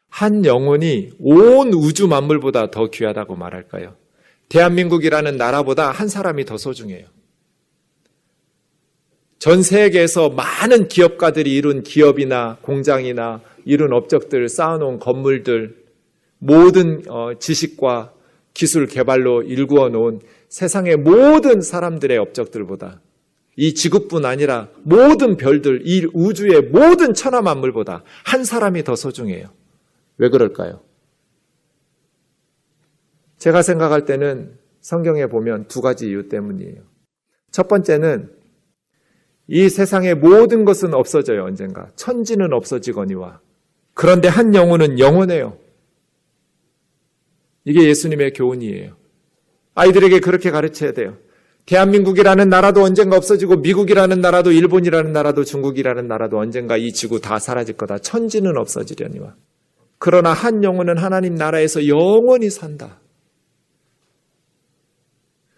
한 0.10 0.46
영혼이 0.46 1.14
온 1.20 1.74
우주 1.74 2.08
만물보다 2.08 2.70
더 2.70 2.90
귀하다고 2.90 3.36
말할까요? 3.36 3.96
대한민국이라는 4.50 5.36
나라보다 5.36 5.90
한 5.90 6.08
사람이 6.08 6.46
더 6.46 6.58
소중해요. 6.58 7.08
전 9.40 9.62
세계에서 9.62 10.30
많은 10.30 10.88
기업가들이 10.88 11.54
이룬 11.54 11.84
기업이나 11.84 12.58
공장이나 12.62 13.42
이룬 13.66 13.94
업적들, 13.94 14.48
쌓아놓은 14.50 15.00
건물들, 15.00 15.76
모든 16.40 17.04
어, 17.10 17.38
지식과 17.38 18.14
기술 18.54 18.88
개발로 18.88 19.44
일구어 19.44 19.90
놓은 19.90 20.22
세상의 20.50 20.98
모든 20.98 21.62
사람들의 21.62 22.18
업적들보다 22.18 23.02
이 23.58 23.74
지구뿐 23.74 24.26
아니라 24.26 24.70
모든 24.84 25.38
별들, 25.38 25.82
이 25.86 26.08
우주의 26.14 26.62
모든 26.62 27.14
천하 27.14 27.42
만물보다 27.42 28.04
한 28.24 28.44
사람이 28.44 28.84
더 28.84 28.96
소중해요. 28.96 29.48
왜 30.18 30.30
그럴까요? 30.30 30.82
제가 33.38 33.62
생각할 33.62 34.06
때는 34.06 34.58
성경에 34.82 35.28
보면 35.28 35.68
두 35.68 35.82
가지 35.82 36.08
이유 36.08 36.30
때문이에요. 36.30 36.82
첫 37.52 37.68
번째는 37.68 38.30
이 39.48 39.70
세상의 39.70 40.16
모든 40.16 40.66
것은 40.66 40.94
없어져요, 40.94 41.44
언젠가. 41.44 41.88
천지는 41.96 42.54
없어지거니와. 42.54 43.40
그런데 43.94 44.28
한 44.28 44.56
영혼은 44.56 45.00
영원해요. 45.00 45.58
이게 47.64 47.88
예수님의 47.88 48.34
교훈이에요. 48.34 48.96
아이들에게 49.76 50.20
그렇게 50.20 50.52
가르쳐야 50.52 50.94
돼요. 50.94 51.18
대한민국이라는 51.66 52.48
나라도 52.48 52.84
언젠가 52.84 53.18
없어지고 53.18 53.58
미국이라는 53.58 54.22
나라도 54.22 54.52
일본이라는 54.52 55.12
나라도 55.12 55.44
중국이라는 55.44 56.08
나라도 56.08 56.38
언젠가 56.38 56.78
이 56.78 56.92
지구 56.92 57.20
다 57.20 57.40
사라질 57.40 57.76
거다. 57.76 57.98
천지는 58.00 58.58
없어지려니와. 58.58 59.36
그러나 59.98 60.34
한 60.34 60.64
영혼은 60.64 60.98
하나님 60.98 61.34
나라에서 61.34 61.88
영원히 61.88 62.50
산다. 62.50 63.00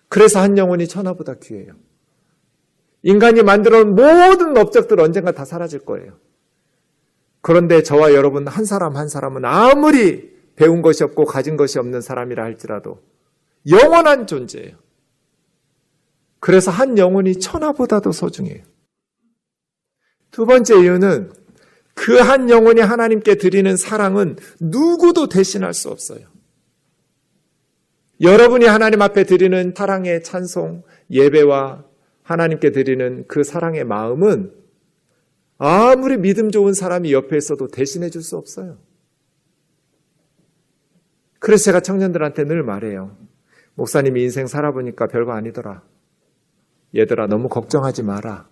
그래서 0.08 0.40
한 0.40 0.58
영혼이 0.58 0.88
천하보다 0.88 1.36
귀해요. 1.44 1.74
인간이 3.08 3.42
만들어 3.42 3.80
온 3.80 3.96
모든 3.96 4.58
업적들 4.58 5.00
언젠가 5.00 5.32
다 5.32 5.46
사라질 5.46 5.80
거예요. 5.80 6.20
그런데 7.40 7.82
저와 7.82 8.14
여러분 8.14 8.46
한 8.50 8.66
사람 8.66 8.98
한 8.98 9.08
사람은 9.08 9.46
아무리 9.46 10.36
배운 10.58 10.82
것이 10.82 11.06
없고 11.06 11.24
가진 11.24 11.56
것이 11.56 11.80
없는 11.80 12.02
사람이라 12.02 12.44
할지라도 12.44 13.02
영원한 13.70 14.28
존재예요. 14.28 14.76
그래서 16.42 16.70
한 16.70 16.98
영혼이 16.98 17.40
천하보다도 17.40 18.12
소중해요. 18.12 18.66
두 20.32 20.46
번째 20.46 20.78
이유는 20.82 21.32
그 21.94 22.22
한 22.22 22.50
영혼이 22.50 22.82
하나님께 22.82 23.36
드리는 23.36 23.78
사랑은 23.78 24.36
누구도 24.60 25.30
대신할 25.30 25.74
수 25.74 25.88
없어요. 25.90 26.28
여러분이 28.20 28.66
하나님 28.66 29.02
앞에 29.02 29.24
드리는 29.24 29.74
사랑의 29.74 30.26
찬송, 30.26 30.84
예배와 31.10 31.88
하나님께 32.28 32.72
드리는 32.72 33.24
그 33.28 33.44
사랑의 33.44 33.86
마음은 33.86 34.52
아무리 35.58 36.18
믿음 36.18 36.52
좋은 36.52 36.74
사람이 36.74 37.14
옆에 37.14 37.38
있어도 37.38 37.68
대신해 37.68 38.10
줄 38.10 38.22
수 38.22 38.36
없어요. 38.36 38.78
그래서 41.40 41.66
제가 41.66 41.80
청년들한테 41.80 42.44
늘 42.44 42.64
말해요. 42.64 43.16
목사님이 43.76 44.24
인생 44.24 44.46
살아보니까 44.46 45.08
별거 45.08 45.32
아니더라. 45.32 45.84
얘들아, 46.96 47.28
너무 47.28 47.48
걱정하지 47.48 48.04
마라. 48.04 48.50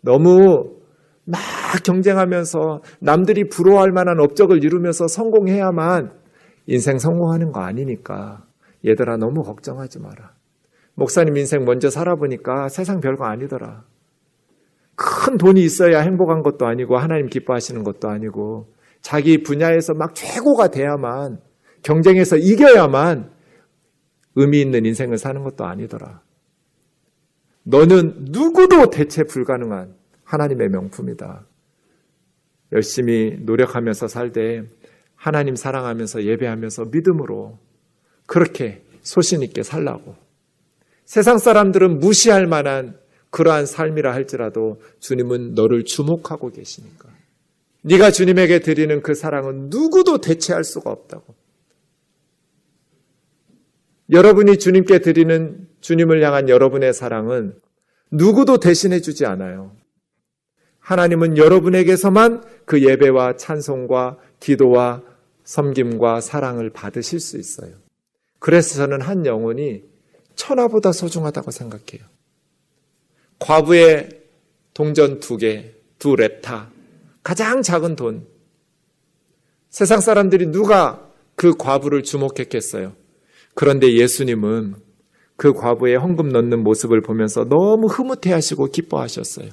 너무 0.00 0.78
막 1.26 1.40
경쟁하면서 1.84 2.82
남들이 3.00 3.48
부러워할 3.48 3.90
만한 3.92 4.20
업적을 4.20 4.64
이루면서 4.64 5.06
성공해야만 5.06 6.18
인생 6.66 6.96
성공하는 6.98 7.52
거 7.52 7.60
아니니까. 7.60 8.46
얘들아, 8.86 9.18
너무 9.18 9.42
걱정하지 9.42 10.00
마라. 10.00 10.33
목사님 10.94 11.36
인생 11.36 11.64
먼저 11.64 11.90
살아보니까 11.90 12.68
세상 12.68 13.00
별거 13.00 13.24
아니더라. 13.24 13.84
큰 14.94 15.36
돈이 15.36 15.62
있어야 15.62 16.00
행복한 16.00 16.42
것도 16.42 16.66
아니고 16.66 16.96
하나님 16.98 17.26
기뻐하시는 17.28 17.82
것도 17.82 18.08
아니고 18.08 18.72
자기 19.00 19.42
분야에서 19.42 19.94
막 19.94 20.14
최고가 20.14 20.68
돼야만 20.68 21.40
경쟁에서 21.82 22.36
이겨야만 22.36 23.30
의미 24.36 24.60
있는 24.60 24.84
인생을 24.86 25.18
사는 25.18 25.42
것도 25.42 25.64
아니더라. 25.64 26.22
너는 27.64 28.26
누구도 28.30 28.90
대체 28.90 29.24
불가능한 29.24 29.94
하나님의 30.24 30.68
명품이다. 30.68 31.46
열심히 32.72 33.38
노력하면서 33.40 34.08
살되 34.08 34.64
하나님 35.14 35.54
사랑하면서 35.54 36.24
예배하면서 36.24 36.86
믿음으로 36.86 37.58
그렇게 38.26 38.82
소신 39.02 39.42
있게 39.42 39.62
살라고. 39.62 40.23
세상 41.04 41.38
사람들은 41.38 41.98
무시할 41.98 42.46
만한 42.46 42.98
그러한 43.30 43.66
삶이라 43.66 44.12
할지라도 44.12 44.80
주님은 45.00 45.54
너를 45.54 45.84
주목하고 45.84 46.50
계시니까. 46.50 47.08
네가 47.82 48.10
주님에게 48.10 48.60
드리는 48.60 49.02
그 49.02 49.14
사랑은 49.14 49.68
누구도 49.68 50.18
대체할 50.18 50.64
수가 50.64 50.90
없다고. 50.90 51.34
여러분이 54.10 54.58
주님께 54.58 55.00
드리는 55.00 55.66
주님을 55.80 56.22
향한 56.22 56.48
여러분의 56.48 56.94
사랑은 56.94 57.58
누구도 58.10 58.58
대신해 58.58 59.00
주지 59.00 59.26
않아요. 59.26 59.76
하나님은 60.78 61.36
여러분에게서만 61.36 62.44
그 62.66 62.82
예배와 62.82 63.36
찬송과 63.36 64.18
기도와 64.38 65.02
섬김과 65.44 66.20
사랑을 66.20 66.70
받으실 66.70 67.20
수 67.20 67.38
있어요. 67.38 67.72
그래서 68.38 68.76
저는 68.76 69.00
한 69.00 69.26
영혼이 69.26 69.82
천하보다 70.36 70.92
소중하다고 70.92 71.50
생각해요. 71.50 72.06
과부의 73.38 74.08
동전 74.72 75.20
두 75.20 75.36
개, 75.36 75.72
두 75.98 76.16
렙타, 76.16 76.70
가장 77.22 77.62
작은 77.62 77.96
돈. 77.96 78.26
세상 79.70 80.00
사람들이 80.00 80.46
누가 80.46 81.10
그 81.34 81.56
과부를 81.56 82.02
주목했겠어요? 82.02 82.94
그런데 83.54 83.92
예수님은 83.92 84.76
그 85.36 85.52
과부의 85.52 85.96
헌금 85.96 86.28
넣는 86.28 86.62
모습을 86.62 87.00
보면서 87.00 87.44
너무 87.44 87.86
흐뭇해 87.86 88.32
하시고 88.32 88.66
기뻐하셨어요. 88.66 89.50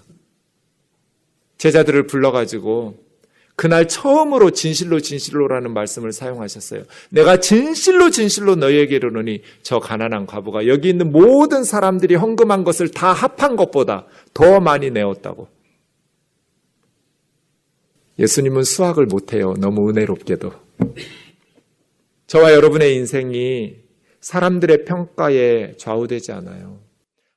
제자들을 1.57 2.07
불러가지고 2.07 3.10
그날 3.55 3.87
처음으로 3.87 4.51
진실로 4.51 4.99
진실로라는 4.99 5.73
말씀을 5.73 6.11
사용하셨어요. 6.13 6.83
내가 7.09 7.39
진실로 7.39 8.09
진실로 8.09 8.55
너희에게 8.55 8.95
이르노니 8.95 9.41
저 9.61 9.79
가난한 9.79 10.25
과부가 10.25 10.67
여기 10.67 10.89
있는 10.89 11.11
모든 11.11 11.63
사람들이 11.63 12.15
헌금한 12.15 12.63
것을 12.63 12.89
다 12.89 13.13
합한 13.13 13.55
것보다 13.55 14.07
더 14.33 14.59
많이 14.59 14.89
내었다고. 14.89 15.47
예수님은 18.19 18.63
수학을 18.63 19.05
못해요. 19.05 19.53
너무 19.57 19.89
은혜롭게도. 19.89 20.53
저와 22.27 22.53
여러분의 22.53 22.95
인생이 22.95 23.75
사람들의 24.21 24.85
평가에 24.85 25.75
좌우되지 25.77 26.31
않아요. 26.31 26.79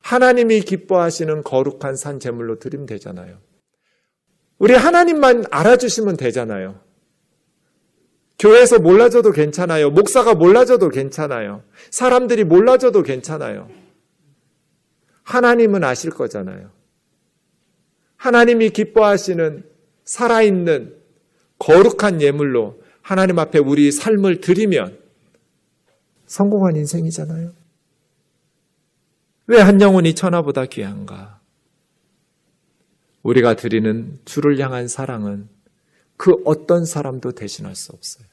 하나님이 0.01 0.61
기뻐하시는 0.61 1.43
거룩한 1.43 1.97
산 1.97 2.21
제물로 2.21 2.59
드리면 2.59 2.87
되잖아요. 2.87 3.39
우리 4.59 4.75
하나님만 4.75 5.45
알아주시면 5.51 6.17
되잖아요. 6.17 6.81
교회에서 8.39 8.79
몰라줘도 8.79 9.33
괜찮아요. 9.33 9.91
목사가 9.91 10.35
몰라줘도 10.35 10.89
괜찮아요. 10.89 11.63
사람들이 11.91 12.45
몰라줘도 12.45 13.03
괜찮아요. 13.03 13.69
하나님은 15.23 15.85
아실 15.85 16.11
거잖아요. 16.11 16.71
하나님이 18.17 18.71
기뻐하시는 18.71 19.65
살아있는 20.05 20.97
거룩한 21.59 22.21
예물로 22.21 22.83
하나님 23.01 23.39
앞에 23.39 23.59
우리 23.59 23.91
삶을 23.93 24.41
드리면 24.41 24.99
성공한 26.27 26.77
인생이잖아요. 26.77 27.53
왜 29.47 29.61
한 29.61 29.81
영혼이 29.81 30.15
천하보다 30.15 30.67
귀한가? 30.67 31.34
우리가 33.25 33.55
드리는 33.55 34.19
주를 34.25 34.61
향한 34.61 34.87
사랑은 34.87 35.49
그 36.17 36.33
어떤 36.45 36.85
사람도 36.85 37.33
대신할 37.33 37.75
수 37.75 37.93
없어요. 37.93 38.27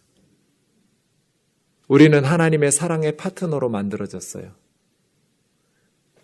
우리는 1.88 2.24
하나님의 2.24 2.72
사랑의 2.72 3.18
파트너로 3.18 3.70
만들어졌어요. 3.70 4.52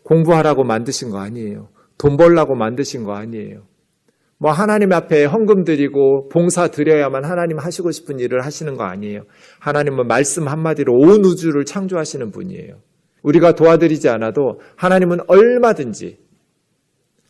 공부하라고 0.03 0.63
만드신 0.63 1.09
거 1.09 1.17
아니에요. 1.17 1.69
돈 1.97 2.15
벌라고 2.15 2.55
만드신 2.55 3.03
거 3.03 3.13
아니에요. 3.13 3.65
뭐 4.37 4.51
하나님 4.51 4.93
앞에 4.93 5.25
헌금 5.25 5.63
드리고 5.63 6.29
봉사 6.29 6.67
드려야만 6.67 7.25
하나님 7.25 7.57
하시고 7.57 7.91
싶은 7.91 8.19
일을 8.19 8.45
하시는 8.45 8.75
거 8.75 8.83
아니에요. 8.83 9.23
하나님은 9.59 10.07
말씀 10.07 10.47
한마디로 10.47 10.93
온 10.93 11.25
우주를 11.25 11.65
창조하시는 11.65 12.31
분이에요. 12.31 12.75
우리가 13.23 13.53
도와드리지 13.53 14.09
않아도 14.09 14.59
하나님은 14.75 15.21
얼마든지 15.27 16.26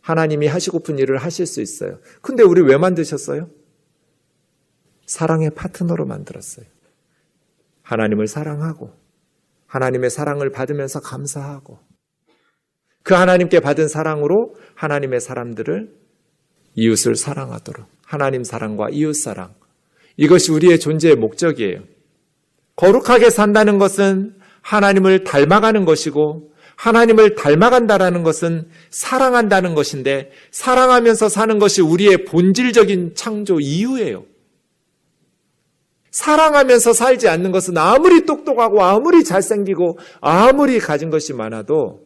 하나님이 0.07 0.47
하시고픈 0.47 0.99
일을 0.99 1.17
하실 1.17 1.45
수 1.45 1.61
있어요. 1.61 1.99
근데 2.21 2.41
우리 2.41 2.61
왜 2.61 2.77
만드셨어요? 2.77 3.49
사랑의 5.05 5.49
파트너로 5.53 6.05
만들었어요. 6.05 6.65
하나님을 7.81 8.27
사랑하고 8.27 8.93
하나님의 9.65 10.09
사랑을 10.09 10.49
받으면서 10.49 11.01
감사하고 11.01 11.79
그 13.03 13.15
하나님께 13.15 13.59
받은 13.59 13.89
사랑으로 13.89 14.55
하나님의 14.75 15.19
사람들을 15.19 15.93
이웃을 16.75 17.15
사랑하도록 17.15 17.85
하나님 18.05 18.45
사랑과 18.45 18.87
이웃 18.89 19.11
사랑 19.11 19.55
이것이 20.15 20.53
우리의 20.53 20.79
존재의 20.79 21.17
목적이에요. 21.17 21.81
거룩하게 22.77 23.29
산다는 23.29 23.77
것은 23.77 24.37
하나님을 24.61 25.25
닮아가는 25.25 25.83
것이고 25.83 26.53
하나님을 26.77 27.35
닮아간다라는 27.35 28.23
것은 28.23 28.69
사랑한다는 28.91 29.75
것인데 29.75 30.31
사랑하면서 30.51 31.27
사는 31.27 31.59
것이 31.59 31.81
우리의 31.81 32.25
본질적인 32.25 33.15
창조 33.15 33.59
이유예요. 33.59 34.25
사랑하면서 36.11 36.93
살지 36.93 37.27
않는 37.27 37.51
것은 37.51 37.77
아무리 37.77 38.25
똑똑하고 38.25 38.83
아무리 38.83 39.23
잘생기고 39.23 39.99
아무리 40.21 40.79
가진 40.79 41.09
것이 41.09 41.33
많아도 41.33 42.05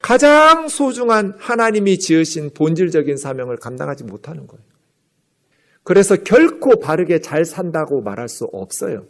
가장 0.00 0.68
소중한 0.68 1.34
하나님이 1.38 1.98
지으신 1.98 2.52
본질적인 2.54 3.16
사명을 3.16 3.56
감당하지 3.56 4.04
못하는 4.04 4.46
거예요. 4.46 4.64
그래서 5.82 6.16
결코 6.16 6.78
바르게 6.78 7.20
잘 7.20 7.44
산다고 7.44 8.02
말할 8.02 8.28
수 8.28 8.44
없어요. 8.52 9.06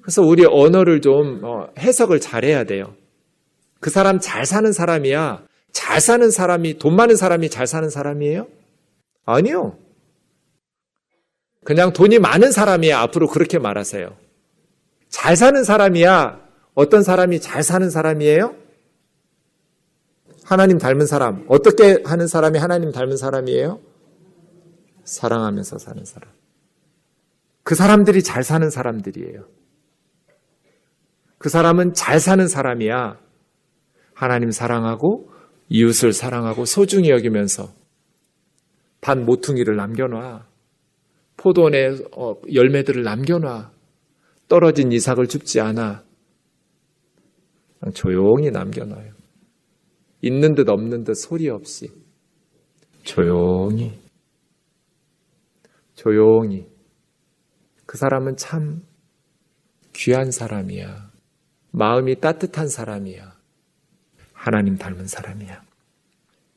그래서 0.00 0.22
우리 0.22 0.44
언어를 0.46 1.00
좀 1.00 1.40
어, 1.44 1.68
해석을 1.78 2.20
잘해야 2.20 2.64
돼요. 2.64 2.94
그 3.80 3.90
사람 3.90 4.20
잘 4.20 4.46
사는 4.46 4.72
사람이야. 4.72 5.44
잘 5.72 6.00
사는 6.00 6.30
사람이, 6.30 6.78
돈 6.78 6.94
많은 6.94 7.16
사람이 7.16 7.50
잘 7.50 7.66
사는 7.66 7.88
사람이에요? 7.88 8.46
아니요. 9.24 9.78
그냥 11.64 11.92
돈이 11.92 12.18
많은 12.18 12.52
사람이야. 12.52 12.98
앞으로 13.00 13.28
그렇게 13.28 13.58
말하세요. 13.58 14.16
잘 15.08 15.36
사는 15.36 15.64
사람이야. 15.64 16.40
어떤 16.74 17.02
사람이 17.02 17.40
잘 17.40 17.62
사는 17.62 17.88
사람이에요? 17.90 18.54
하나님 20.44 20.78
닮은 20.78 21.06
사람. 21.06 21.44
어떻게 21.48 22.02
하는 22.04 22.26
사람이 22.26 22.58
하나님 22.58 22.92
닮은 22.92 23.16
사람이에요? 23.16 23.80
사랑하면서 25.04 25.78
사는 25.78 26.04
사람. 26.04 26.30
그 27.62 27.74
사람들이 27.74 28.22
잘 28.22 28.42
사는 28.42 28.68
사람들이에요. 28.68 29.46
그 31.38 31.48
사람은 31.48 31.94
잘 31.94 32.20
사는 32.20 32.46
사람이야. 32.48 33.18
하나님 34.20 34.50
사랑하고 34.50 35.30
이웃을 35.70 36.12
사랑하고 36.12 36.66
소중히 36.66 37.08
여기면서 37.08 37.72
단 39.00 39.24
모퉁이를 39.24 39.76
남겨놔. 39.76 40.46
포도원의 41.38 42.04
어, 42.14 42.34
열매들을 42.52 43.02
남겨놔. 43.02 43.72
떨어진 44.46 44.92
이삭을 44.92 45.26
줍지 45.26 45.62
않아. 45.62 46.04
조용히 47.94 48.50
남겨놔요. 48.50 49.10
있는 50.20 50.54
듯 50.54 50.68
없는 50.68 51.04
듯 51.04 51.14
소리 51.14 51.48
없이. 51.48 51.90
조용히. 53.04 53.98
조용히. 55.94 56.66
그 57.86 57.96
사람은 57.96 58.36
참 58.36 58.82
귀한 59.94 60.30
사람이야. 60.30 61.10
마음이 61.70 62.16
따뜻한 62.20 62.68
사람이야. 62.68 63.29
하나님 64.40 64.78
닮은 64.78 65.06
사람이야. 65.06 65.60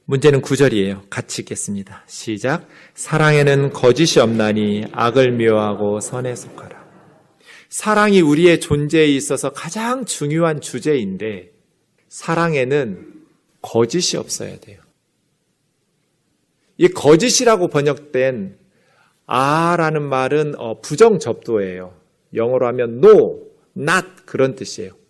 문제는 0.06 0.40
구절이에요. 0.40 1.04
같이 1.10 1.42
읽겠습니다. 1.42 2.06
시작. 2.08 2.66
사랑에는 2.94 3.72
거짓이 3.72 4.22
없나니 4.22 4.86
악을 4.94 5.34
미워하고 5.34 6.00
선에 6.00 6.34
속하라. 6.34 6.82
사랑이 7.68 8.22
우리의 8.22 8.62
존재에 8.62 9.08
있어서 9.08 9.50
가장 9.50 10.06
중요한 10.06 10.62
주제인데 10.62 11.52
사랑에는 12.08 13.26
거짓이 13.62 14.18
없어야 14.18 14.58
돼요. 14.60 14.80
이 16.78 16.88
거짓이라고 16.88 17.68
번역된 17.68 18.60
아라는 19.26 20.08
말은 20.08 20.56
어, 20.58 20.80
부정 20.80 21.20
접도예요. 21.20 22.00
영어로 22.34 22.66
하면 22.68 23.02
no, 23.04 23.42
not 23.76 24.08
그런 24.26 24.56
뜻이에요. 24.56 25.03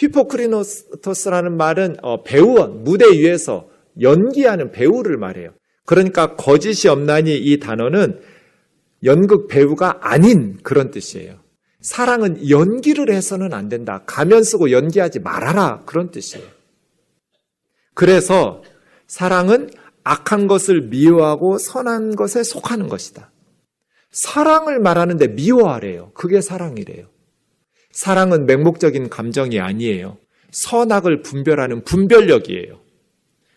히포크리노토스라는 0.00 1.56
말은 1.56 1.96
어, 2.02 2.22
배우 2.22 2.56
무대 2.68 3.06
위에서 3.10 3.68
연기하는 4.00 4.72
배우를 4.72 5.18
말해요. 5.18 5.50
그러니까 5.84 6.36
거짓이 6.36 6.88
없나니 6.88 7.36
이 7.36 7.58
단어는 7.58 8.20
연극 9.04 9.48
배우가 9.48 9.98
아닌 10.00 10.58
그런 10.62 10.90
뜻이에요. 10.90 11.40
사랑은 11.80 12.48
연기를 12.48 13.10
해서는 13.10 13.52
안 13.52 13.68
된다. 13.68 14.02
가면 14.06 14.42
쓰고 14.42 14.70
연기하지 14.70 15.20
말아라. 15.20 15.84
그런 15.84 16.10
뜻이에요. 16.10 16.46
그래서 17.94 18.62
사랑은 19.06 19.70
악한 20.04 20.46
것을 20.46 20.88
미워하고 20.88 21.58
선한 21.58 22.16
것에 22.16 22.42
속하는 22.42 22.88
것이다. 22.88 23.30
사랑을 24.10 24.80
말하는데 24.80 25.28
미워하래요. 25.28 26.12
그게 26.14 26.40
사랑이래요. 26.40 27.06
사랑은 27.92 28.46
맹목적인 28.46 29.08
감정이 29.08 29.60
아니에요. 29.60 30.18
선악을 30.52 31.22
분별하는 31.22 31.84
분별력이에요. 31.84 32.80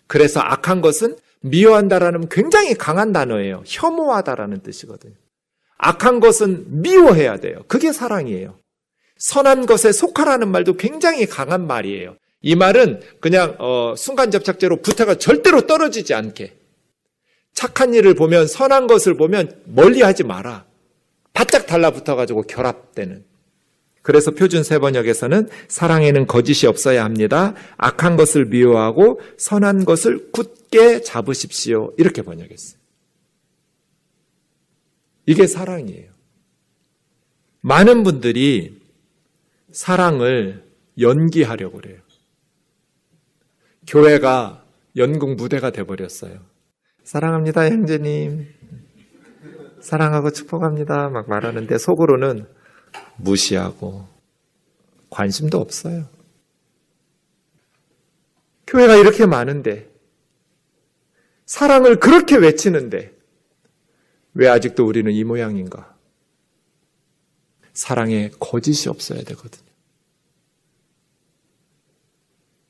그래서 0.07 0.39
악한 0.39 0.81
것은 0.81 1.17
미워한다라는 1.41 2.29
굉장히 2.29 2.73
강한 2.75 3.11
단어예요. 3.11 3.63
혐오하다라는 3.65 4.61
뜻이거든요. 4.61 5.13
악한 5.77 6.19
것은 6.19 6.81
미워해야 6.81 7.37
돼요. 7.37 7.63
그게 7.67 7.91
사랑이에요. 7.91 8.57
선한 9.17 9.65
것에 9.65 9.91
속하라는 9.91 10.49
말도 10.49 10.77
굉장히 10.77 11.25
강한 11.25 11.67
말이에요. 11.67 12.15
이 12.41 12.55
말은 12.55 13.01
그냥 13.19 13.55
어, 13.59 13.95
순간 13.97 14.31
접착제로 14.31 14.81
부타가 14.81 15.15
절대로 15.15 15.65
떨어지지 15.65 16.13
않게 16.13 16.53
착한 17.53 17.93
일을 17.93 18.15
보면 18.15 18.47
선한 18.47 18.87
것을 18.87 19.15
보면 19.15 19.61
멀리하지 19.65 20.23
마라. 20.23 20.65
바짝 21.33 21.65
달라붙어 21.67 22.15
가지고 22.15 22.43
결합되는. 22.43 23.23
그래서 24.03 24.31
표준 24.31 24.63
세번역에서는 24.63 25.49
사랑에는 25.69 26.27
거짓이 26.27 26.67
없어야 26.67 27.03
합니다. 27.05 27.55
악한 27.77 28.17
것을 28.17 28.45
미워하고 28.45 29.21
선한 29.37 29.85
것을 29.85 30.31
굳게 30.31 31.01
잡으십시오. 31.01 31.93
이렇게 31.97 32.21
번역했어요. 32.21 32.79
이게 35.25 35.47
사랑이에요. 35.47 36.11
많은 37.61 38.03
분들이 38.03 38.77
사랑을 39.71 40.65
연기하려고 40.99 41.77
그래요. 41.79 41.97
교회가 43.87 44.65
연극 44.97 45.35
무대가 45.35 45.71
돼버렸어요. 45.71 46.39
사랑합니다, 47.03 47.69
형제님. 47.69 48.47
사랑하고 49.79 50.31
축복합니다. 50.31 51.09
막 51.09 51.29
말하는데 51.29 51.77
속으로는 51.77 52.45
무시하고 53.17 54.07
관심도 55.09 55.59
없어요. 55.59 56.07
교회가 58.67 58.95
이렇게 58.95 59.25
많은데 59.25 59.89
사랑을 61.45 61.99
그렇게 61.99 62.35
외치는데 62.35 63.13
왜 64.33 64.47
아직도 64.47 64.85
우리는 64.85 65.11
이 65.11 65.23
모양인가? 65.23 65.95
사랑에 67.73 68.31
거짓이 68.39 68.89
없어야 68.89 69.23
되거든요. 69.23 69.63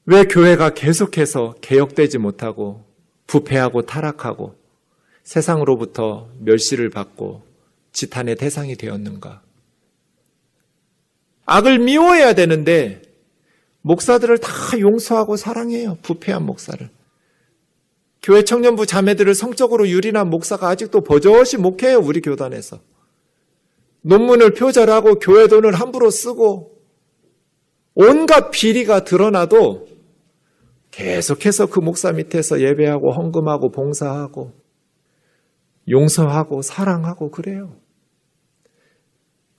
왜 0.05 0.25
교회가 0.25 0.73
계속해서 0.73 1.55
개혁되지 1.61 2.17
못하고 2.17 2.83
부패하고 3.27 3.83
타락하고 3.83 4.55
세상으로부터 5.23 6.29
멸시를 6.39 6.89
받고 6.89 7.45
지탄의 7.93 8.35
대상이 8.35 8.75
되었는가? 8.75 9.41
악을 11.45 11.79
미워해야 11.79 12.33
되는데 12.33 13.01
목사들을 13.81 14.37
다 14.37 14.79
용서하고 14.79 15.35
사랑해요. 15.35 15.97
부패한 16.01 16.45
목사를. 16.45 16.89
교회 18.21 18.43
청년부 18.43 18.85
자매들을 18.85 19.35
성적으로 19.35 19.89
유린한 19.89 20.29
목사가 20.29 20.69
아직도 20.69 21.01
버젓이 21.01 21.57
목해요. 21.57 21.99
우리 21.99 22.21
교단에서. 22.21 22.79
논문을 24.01 24.53
표절하고 24.53 25.19
교회 25.19 25.47
돈을 25.47 25.73
함부로 25.73 26.09
쓰고 26.09 26.81
온갖 27.95 28.51
비리가 28.51 29.03
드러나도 29.03 29.87
계속해서 30.91 31.67
그 31.67 31.79
목사 31.79 32.11
밑에서 32.11 32.61
예배하고 32.61 33.11
헌금하고 33.11 33.71
봉사하고 33.71 34.53
용서하고 35.89 36.61
사랑하고 36.61 37.31
그래요. 37.31 37.75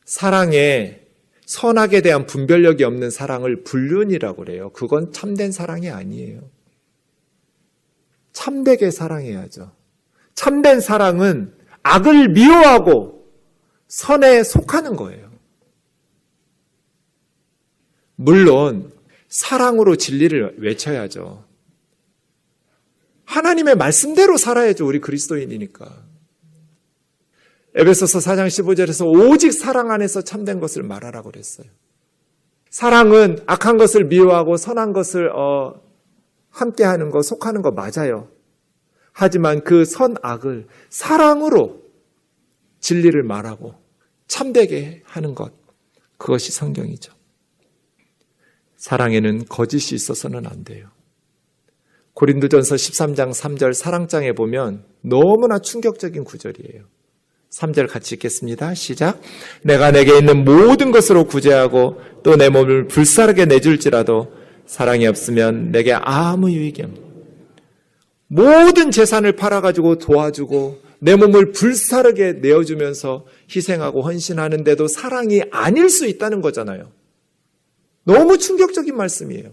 사랑에 0.05 1.04
선악에 1.47 2.01
대한 2.01 2.27
분별력이 2.27 2.85
없는 2.85 3.11
사랑을 3.11 3.65
불륜이라고 3.65 4.45
그래요. 4.45 4.71
그건 4.71 5.13
참된 5.13 5.53
사랑이 5.53 5.91
아니에요. 5.91 6.41
참되게 8.33 8.91
사랑해야죠. 8.91 9.73
참된 10.35 10.81
사랑은 10.81 11.55
악을 11.83 12.31
미워하고 12.31 13.31
선에 13.89 14.43
속하는 14.43 14.97
거예요. 14.97 15.31
물론 18.17 18.93
사랑으로 19.29 19.97
진리를 19.97 20.57
외쳐야죠. 20.59 21.45
하나님의 23.25 23.77
말씀대로 23.77 24.37
살아야죠. 24.37 24.87
우리 24.87 25.01
그리스도인이니까. 25.01 26.14
에베소서 27.77 28.21
4장 28.21 28.47
15절에서 28.47 29.07
오직 29.07 29.53
사랑 29.53 29.91
안에서 29.91 30.23
참된 30.23 30.61
것을 30.61 30.83
말하라고 30.85 31.31
그랬어요. 31.31 31.67
사랑은 32.71 33.39
악한 33.47 33.77
것을 33.77 34.05
미워하고 34.05 34.57
선한 34.57 34.93
것을 34.93 35.31
어, 35.31 35.81
함께하는 36.51 37.11
거, 37.11 37.23
속하는 37.23 37.63
거 37.63 37.73
맞아요. 37.73 38.29
하지만 39.13 39.63
그 39.63 39.85
선악을 39.85 40.67
사랑으로 40.89 41.83
진리를 42.81 43.23
말하고 43.23 43.75
참되게 44.27 45.03
하는 45.05 45.35
것, 45.35 45.53
그것이 46.17 46.53
성경이죠. 46.53 47.13
사랑에는 48.77 49.47
거짓이 49.47 49.95
있어서는 49.95 50.47
안 50.47 50.65
돼요. 50.65 50.89
고린도전서 52.15 52.75
13장 52.77 53.31
3절 53.31 53.73
사랑장에 53.73 54.33
보면 54.33 54.85
너무나 55.01 55.59
충격적인 55.59 56.25
구절이에요. 56.25 56.94
3절 57.55 57.89
같이 57.89 58.17
읽겠습니다. 58.17 58.75
시작. 58.75 59.21
내가 59.63 59.93
내게 59.93 60.19
있는 60.19 60.45
모든 60.45 60.91
것으로 60.91 61.25
구제하고 61.25 62.01
또 62.23 62.37
내 62.37 62.49
몸을 62.49 62.89
불사르게 62.89 63.45
내줄지라도 63.47 64.33
사랑이 64.67 65.07
없으면 65.07 65.71
내게 65.71 65.93
아무 65.93 66.51
유익이 66.51 66.83
없는 66.83 67.05
모든 68.27 68.91
재산을 68.91 69.37
팔아가지고 69.37 69.99
도와주고 69.99 70.83
내 70.99 71.15
몸을 71.15 71.53
불사르게 71.53 72.35
내어주면서 72.35 73.27
희생하고 73.55 74.03
헌신하는데도 74.03 74.89
사랑이 74.89 75.43
아닐 75.53 75.91
수 75.91 76.07
있다는 76.07 76.41
거잖아요. 76.41 76.91
너무 78.05 78.39
충격적인 78.39 78.97
말씀이에요. 78.97 79.53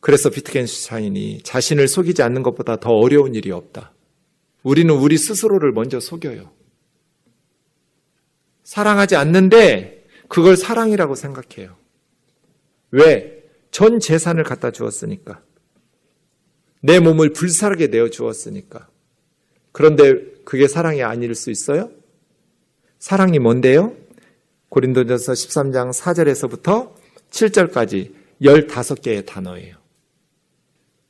그래서 0.00 0.30
비트겐슈타인이 0.30 1.42
자신을 1.42 1.86
속이지 1.86 2.22
않는 2.22 2.42
것보다 2.42 2.76
더 2.76 2.90
어려운 2.90 3.34
일이 3.34 3.52
없다. 3.52 3.92
우리는 4.62 4.94
우리 4.94 5.16
스스로를 5.16 5.72
먼저 5.72 6.00
속여요. 6.00 6.50
사랑하지 8.64 9.16
않는데 9.16 10.06
그걸 10.28 10.56
사랑이라고 10.56 11.14
생각해요. 11.14 11.76
왜? 12.92 13.42
전 13.70 14.00
재산을 14.00 14.44
갖다 14.44 14.70
주었으니까. 14.70 15.42
내 16.80 16.98
몸을 16.98 17.32
불사르게 17.32 17.88
내어 17.88 18.08
주었으니까. 18.10 18.88
그런데 19.72 20.14
그게 20.44 20.66
사랑이 20.66 21.02
아닐 21.02 21.34
수 21.34 21.50
있어요? 21.50 21.90
사랑이 22.98 23.38
뭔데요? 23.38 23.96
고린도전서 24.68 25.32
13장 25.32 25.92
4절에서부터 25.92 26.92
7절까지 27.30 28.12
15개의 28.42 29.26
단어예요. 29.26 29.76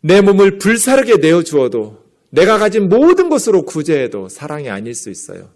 내 0.03 0.21
몸을 0.23 0.59
불사르게 0.59 1.19
내어 1.19 1.43
주어도 1.43 2.00
내가 2.31 2.59
가진 2.59 2.89
모든 2.89 3.29
것으로 3.29 3.65
구제해도 3.65 4.29
사랑이 4.29 4.71
아닐 4.71 4.95
수 4.95 5.11
있어요. 5.11 5.51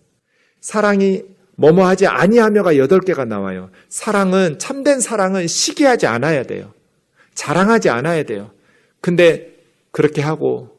사랑이 0.60 1.22
뭐뭐 1.56 1.86
하지 1.86 2.06
아니하며가 2.06 2.74
8개가 2.74 3.26
나와요. 3.26 3.70
사랑은 3.88 4.58
참된 4.58 5.00
사랑은 5.00 5.46
시기하지 5.46 6.06
않아야 6.06 6.42
돼요. 6.42 6.72
자랑하지 7.34 7.90
않아야 7.90 8.24
돼요. 8.24 8.50
근데 9.00 9.54
그렇게 9.92 10.20
하고 10.20 10.76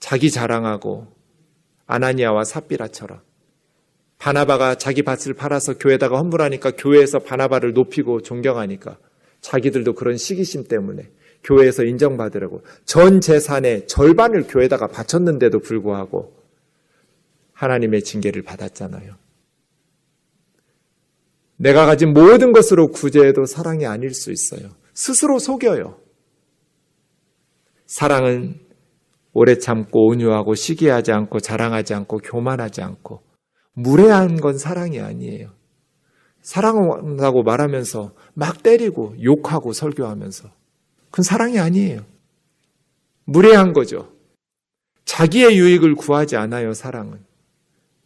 자기 0.00 0.30
자랑하고 0.30 1.06
아나니아와 1.86 2.44
삽비라처럼 2.44 3.20
바나바가 4.18 4.76
자기 4.76 5.02
밭을 5.02 5.34
팔아서 5.34 5.78
교회에다가 5.78 6.18
헌물하니까 6.18 6.72
교회에서 6.72 7.20
바나바를 7.20 7.72
높이고 7.72 8.22
존경하니까 8.22 8.98
자기들도 9.40 9.94
그런 9.94 10.16
시기심 10.16 10.64
때문에 10.64 11.10
교회에서 11.44 11.84
인정받으려고 11.84 12.62
전 12.84 13.20
재산의 13.20 13.86
절반을 13.86 14.46
교회에다가 14.48 14.88
바쳤는데도 14.88 15.60
불구하고 15.60 16.34
하나님의 17.52 18.02
징계를 18.02 18.42
받았잖아요. 18.42 19.14
내가 21.56 21.86
가진 21.86 22.12
모든 22.12 22.52
것으로 22.52 22.88
구제해도 22.88 23.44
사랑이 23.44 23.86
아닐 23.86 24.14
수 24.14 24.30
있어요. 24.30 24.70
스스로 24.94 25.38
속여요. 25.38 25.98
사랑은 27.86 28.60
오래 29.32 29.58
참고 29.58 30.08
온유하고 30.08 30.54
시기하지 30.54 31.12
않고 31.12 31.40
자랑하지 31.40 31.94
않고 31.94 32.18
교만하지 32.18 32.82
않고 32.82 33.22
무례한 33.72 34.36
건 34.36 34.58
사랑이 34.58 35.00
아니에요. 35.00 35.50
사랑한다고 36.42 37.42
말하면서 37.42 38.12
막 38.34 38.62
때리고 38.62 39.14
욕하고 39.22 39.72
설교하면서 39.72 40.50
그건 41.10 41.22
사랑이 41.22 41.58
아니에요. 41.58 42.04
무례한 43.24 43.72
거죠. 43.72 44.12
자기의 45.04 45.58
유익을 45.58 45.94
구하지 45.94 46.36
않아요, 46.36 46.74
사랑은. 46.74 47.18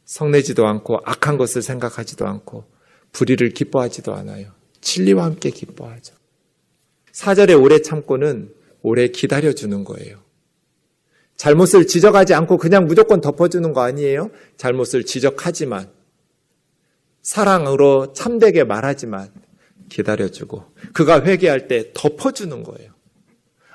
성내지도 0.05 0.67
않고 0.67 1.01
악한 1.05 1.39
것을 1.39 1.63
생각하지도 1.63 2.27
않고 2.27 2.65
불의를 3.13 3.51
기뻐하지도 3.51 4.15
않아요. 4.15 4.53
진리와 4.81 5.25
함께 5.25 5.51
기뻐하죠. 5.51 6.15
사절에 7.13 7.55
오래 7.55 7.81
참고는 7.81 8.53
오래 8.83 9.09
기다려주는 9.09 9.85
거예요. 9.85 10.19
잘못을 11.37 11.87
지적하지 11.87 12.35
않고 12.35 12.57
그냥 12.57 12.87
무조건 12.87 13.21
덮어주는 13.21 13.73
거 13.73 13.81
아니에요? 13.83 14.31
잘못을 14.57 15.05
지적하지만, 15.05 15.91
사랑으로 17.23 18.13
참되게 18.13 18.65
말하지만, 18.65 19.33
기다려주고, 19.89 20.65
그가 20.93 21.25
회개할 21.25 21.69
때 21.69 21.93
덮어주는 21.95 22.63
거예요. 22.63 22.92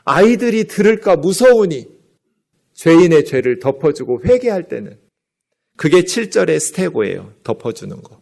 아이들이 0.10 0.64
들을까 0.64 1.18
무서우니, 1.18 1.86
죄인의 2.74 3.26
죄를 3.26 3.60
덮어주고 3.60 4.24
회개할 4.24 4.70
때는, 4.70 4.98
그게 5.76 6.04
7절의 6.04 6.60
스테고예요. 6.62 7.34
덮어주는 7.44 8.02
거. 8.02 8.22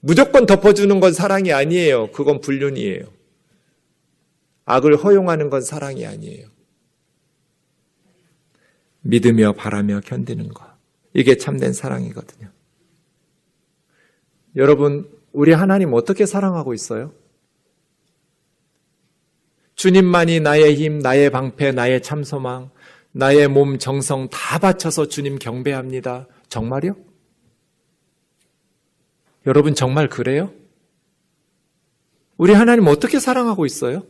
무조건 0.00 0.46
덮어주는 0.46 0.98
건 0.98 1.12
사랑이 1.12 1.52
아니에요. 1.52 2.12
그건 2.12 2.40
불륜이에요. 2.40 3.04
악을 4.64 4.96
허용하는 4.96 5.50
건 5.50 5.60
사랑이 5.60 6.06
아니에요. 6.06 6.48
믿으며 9.02 9.52
바라며 9.52 10.00
견디는 10.00 10.48
것. 10.48 10.64
이게 11.12 11.36
참된 11.36 11.74
사랑이거든요. 11.74 12.50
여러분, 14.56 15.10
우리 15.32 15.52
하나님 15.52 15.92
어떻게 15.92 16.24
사랑하고 16.24 16.72
있어요? 16.72 17.12
주님만이 19.76 20.40
나의 20.40 20.74
힘, 20.74 20.98
나의 20.98 21.30
방패, 21.30 21.72
나의 21.72 22.02
참소망, 22.02 22.70
나의 23.12 23.46
몸, 23.48 23.78
정성 23.78 24.28
다 24.30 24.58
바쳐서 24.58 25.08
주님 25.08 25.38
경배합니다. 25.38 26.26
정말요? 26.48 26.96
여러분 29.46 29.74
정말 29.74 30.08
그래요? 30.08 30.52
우리 32.36 32.52
하나님 32.52 32.86
어떻게 32.86 33.20
사랑하고 33.20 33.64
있어요? 33.66 34.06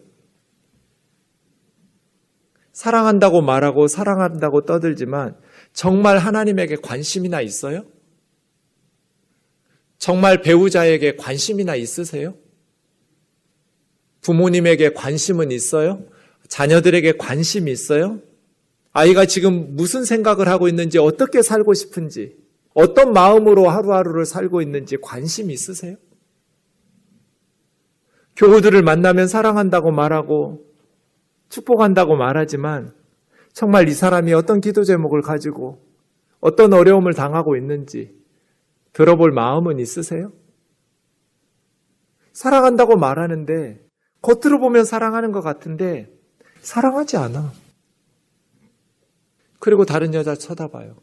사랑한다고 2.72 3.42
말하고 3.42 3.88
사랑한다고 3.88 4.66
떠들지만 4.66 5.36
정말 5.72 6.18
하나님에게 6.18 6.76
관심이나 6.76 7.40
있어요? 7.40 7.84
정말 9.98 10.42
배우자에게 10.42 11.16
관심이나 11.16 11.74
있으세요? 11.74 12.36
부모님에게 14.26 14.92
관심은 14.92 15.52
있어요? 15.52 16.02
자녀들에게 16.48 17.16
관심이 17.16 17.70
있어요? 17.70 18.20
아이가 18.92 19.24
지금 19.24 19.76
무슨 19.76 20.04
생각을 20.04 20.48
하고 20.48 20.66
있는지, 20.66 20.98
어떻게 20.98 21.42
살고 21.42 21.74
싶은지, 21.74 22.36
어떤 22.74 23.12
마음으로 23.12 23.68
하루하루를 23.68 24.26
살고 24.26 24.62
있는지 24.62 24.96
관심 25.00 25.50
있으세요? 25.50 25.96
교우들을 28.34 28.82
만나면 28.82 29.28
사랑한다고 29.28 29.92
말하고 29.92 30.66
축복한다고 31.48 32.16
말하지만 32.16 32.92
정말 33.54 33.88
이 33.88 33.92
사람이 33.92 34.34
어떤 34.34 34.60
기도 34.60 34.84
제목을 34.84 35.22
가지고 35.22 35.82
어떤 36.40 36.74
어려움을 36.74 37.14
당하고 37.14 37.56
있는지 37.56 38.14
들어볼 38.92 39.32
마음은 39.32 39.78
있으세요? 39.78 40.32
사랑한다고 42.34 42.96
말하는데 42.96 43.85
겉으로 44.26 44.58
보면 44.58 44.84
사랑하는 44.84 45.30
것 45.30 45.40
같은데 45.40 46.12
사랑하지 46.60 47.16
않아. 47.16 47.52
그리고 49.60 49.84
다른 49.84 50.14
여자 50.14 50.34
쳐다봐요. 50.34 50.96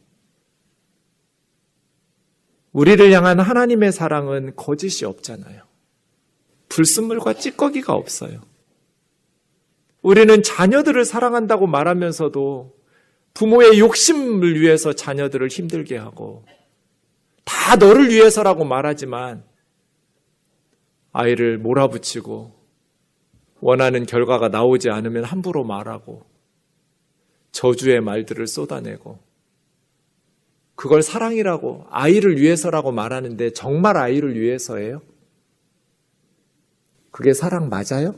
우리를 2.74 3.12
향한 3.14 3.40
하나님의 3.40 3.94
사랑은 3.94 4.58
거짓이 4.58 5.06
없잖아요. 5.06 5.64
불순물과 6.68 7.36
찌꺼기가 7.36 7.94
없어요. 7.94 8.42
우리는 10.02 10.44
자녀들을 10.44 11.06
사랑한다고 11.06 11.66
말하면서도 11.66 12.76
부모의 13.36 13.80
욕심을 13.80 14.60
위해서 14.60 14.92
자녀들을 14.92 15.48
힘들게 15.48 15.96
하고 15.96 16.44
다 17.46 17.78
너를 17.78 18.10
위해서라고 18.10 18.66
말하지만 18.66 19.46
아이를 21.14 21.58
몰아붙이고 21.58 22.62
원하는 23.64 24.05
결과가 24.05 24.49
나오지 24.49 24.89
않으면 24.89 25.24
함부로 25.24 25.64
말하고 25.64 26.26
저주의 27.53 28.01
말들을 28.01 28.45
쏟아내고 28.45 29.20
그걸 30.76 31.01
사랑이라고 31.01 31.88
아이를 31.89 32.41
위해서라고 32.41 32.91
말하는데 32.91 33.53
정말 33.53 33.95
아이를 33.95 34.38
위해서예요? 34.38 35.01
그게 37.11 37.34
사랑 37.34 37.70
맞아요? 37.70 38.16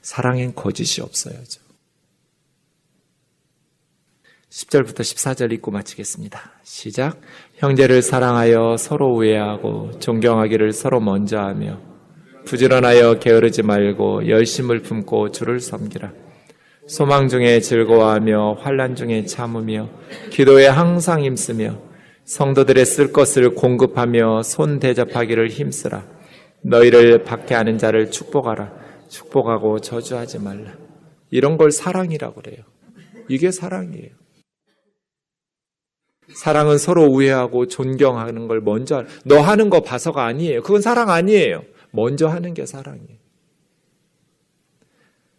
사랑엔 0.00 0.56
거짓이 0.56 1.00
없어야죠. 1.00 1.62
10절부터 4.50 5.00
14절 5.00 5.52
읽고 5.52 5.70
마치겠습니다. 5.70 6.50
시작. 6.64 7.20
형제를 7.54 8.02
사랑하여 8.02 8.76
서로 8.76 9.14
우애하고 9.14 10.00
존경하기를 10.00 10.72
서로 10.72 10.98
먼저 10.98 11.38
하며 11.38 11.91
부지런하여 12.44 13.18
게으르지 13.18 13.62
말고 13.62 14.28
열심을 14.28 14.82
품고 14.82 15.30
주를 15.30 15.60
섬기라. 15.60 16.12
소망 16.86 17.28
중에 17.28 17.60
즐거워하며 17.60 18.58
환란 18.60 18.96
중에 18.96 19.24
참으며 19.24 19.88
기도에 20.30 20.66
항상 20.66 21.22
힘쓰며 21.22 21.78
성도들의 22.24 22.84
쓸 22.84 23.12
것을 23.12 23.54
공급하며 23.54 24.42
손 24.42 24.80
대접하기를 24.80 25.48
힘쓰라. 25.48 26.04
너희를 26.62 27.24
박해하는 27.24 27.78
자를 27.78 28.10
축복하라. 28.10 28.72
축복하고 29.08 29.80
저주하지 29.80 30.38
말라. 30.40 30.72
이런 31.30 31.56
걸 31.56 31.70
사랑이라고 31.70 32.42
그래요. 32.42 32.64
이게 33.28 33.50
사랑이에요. 33.50 34.10
사랑은 36.34 36.78
서로 36.78 37.04
우애하고 37.04 37.66
존경하는 37.66 38.48
걸 38.48 38.60
먼저 38.60 39.04
너 39.24 39.40
하는 39.40 39.70
거 39.70 39.80
봐서가 39.80 40.24
아니에요. 40.24 40.62
그건 40.62 40.80
사랑 40.80 41.10
아니에요. 41.10 41.62
먼저 41.92 42.26
하는 42.26 42.54
게 42.54 42.66
사랑이에요. 42.66 43.18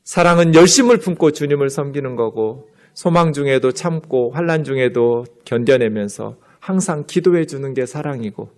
사랑은 0.04 0.54
열심을 0.54 0.98
품고 0.98 1.32
주님을 1.32 1.70
섬기는 1.70 2.16
거고 2.16 2.70
소망 2.94 3.34
중에도 3.34 3.72
참고 3.72 4.32
환란 4.32 4.64
중에도 4.64 5.24
견뎌내면서 5.46 6.38
항상 6.60 7.06
기도해 7.08 7.46
주는 7.46 7.74
게 7.74 7.86
사랑이고 7.86 8.50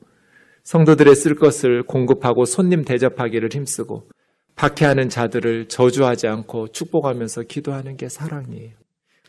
성도들의 0.63 1.15
쓸 1.15 1.35
것을 1.35 1.83
공급하고 1.83 2.45
손님 2.45 2.83
대접하기를 2.83 3.49
힘쓰고 3.53 4.09
박해하는 4.55 5.09
자들을 5.09 5.67
저주하지 5.67 6.27
않고 6.27 6.69
축복하면서 6.69 7.43
기도하는 7.43 7.97
게 7.97 8.09
사랑이에요. 8.09 8.71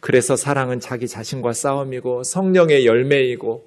그래서 0.01 0.37
사랑은 0.37 0.81
자기 0.81 1.09
자신과 1.09 1.53
싸움이고 1.53 2.23
성령의 2.23 2.87
열매이고 2.87 3.65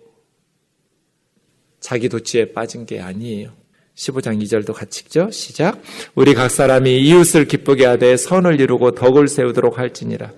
자기 1.80 2.10
도취에 2.10 2.54
빠진 2.54 2.86
게 2.86 3.00
아니에요. 3.00 3.59
15장 4.00 4.42
2절도 4.42 4.74
같이 4.74 5.04
읽죠. 5.04 5.30
시작. 5.30 5.82
우리 6.16 6.34
각 6.34 6.50
사람이 6.50 7.02
이웃을 7.02 7.46
기쁘게 7.46 7.86
하되 7.86 8.16
선을 8.16 8.62
이루고 8.62 8.92
덕을 8.92 9.28
세우도록 9.28 9.78
할지니라. 9.78 10.32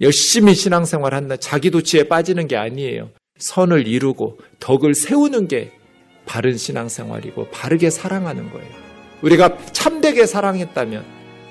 열심히 0.00 0.54
신앙생활 0.54 1.14
한다. 1.14 1.36
자기 1.36 1.70
도취에 1.70 2.04
빠지는 2.08 2.48
게 2.48 2.56
아니에요. 2.56 3.10
선을 3.38 3.86
이루고 3.86 4.38
덕을 4.58 4.94
세우는 4.94 5.46
게 5.46 5.72
바른 6.26 6.56
신앙생활이고 6.56 7.50
바르게 7.50 7.90
사랑하는 7.90 8.50
거예요. 8.50 8.70
우리가 9.22 9.56
참되게 9.72 10.26
사랑했다면 10.26 11.04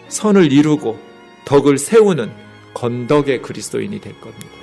선을 0.10 0.52
이루고 0.52 1.00
덕을 1.46 1.78
세우는 1.78 2.32
건덕의 2.74 3.42
그리스도인이 3.42 4.02
될 4.02 4.20
겁니다. 4.20 4.63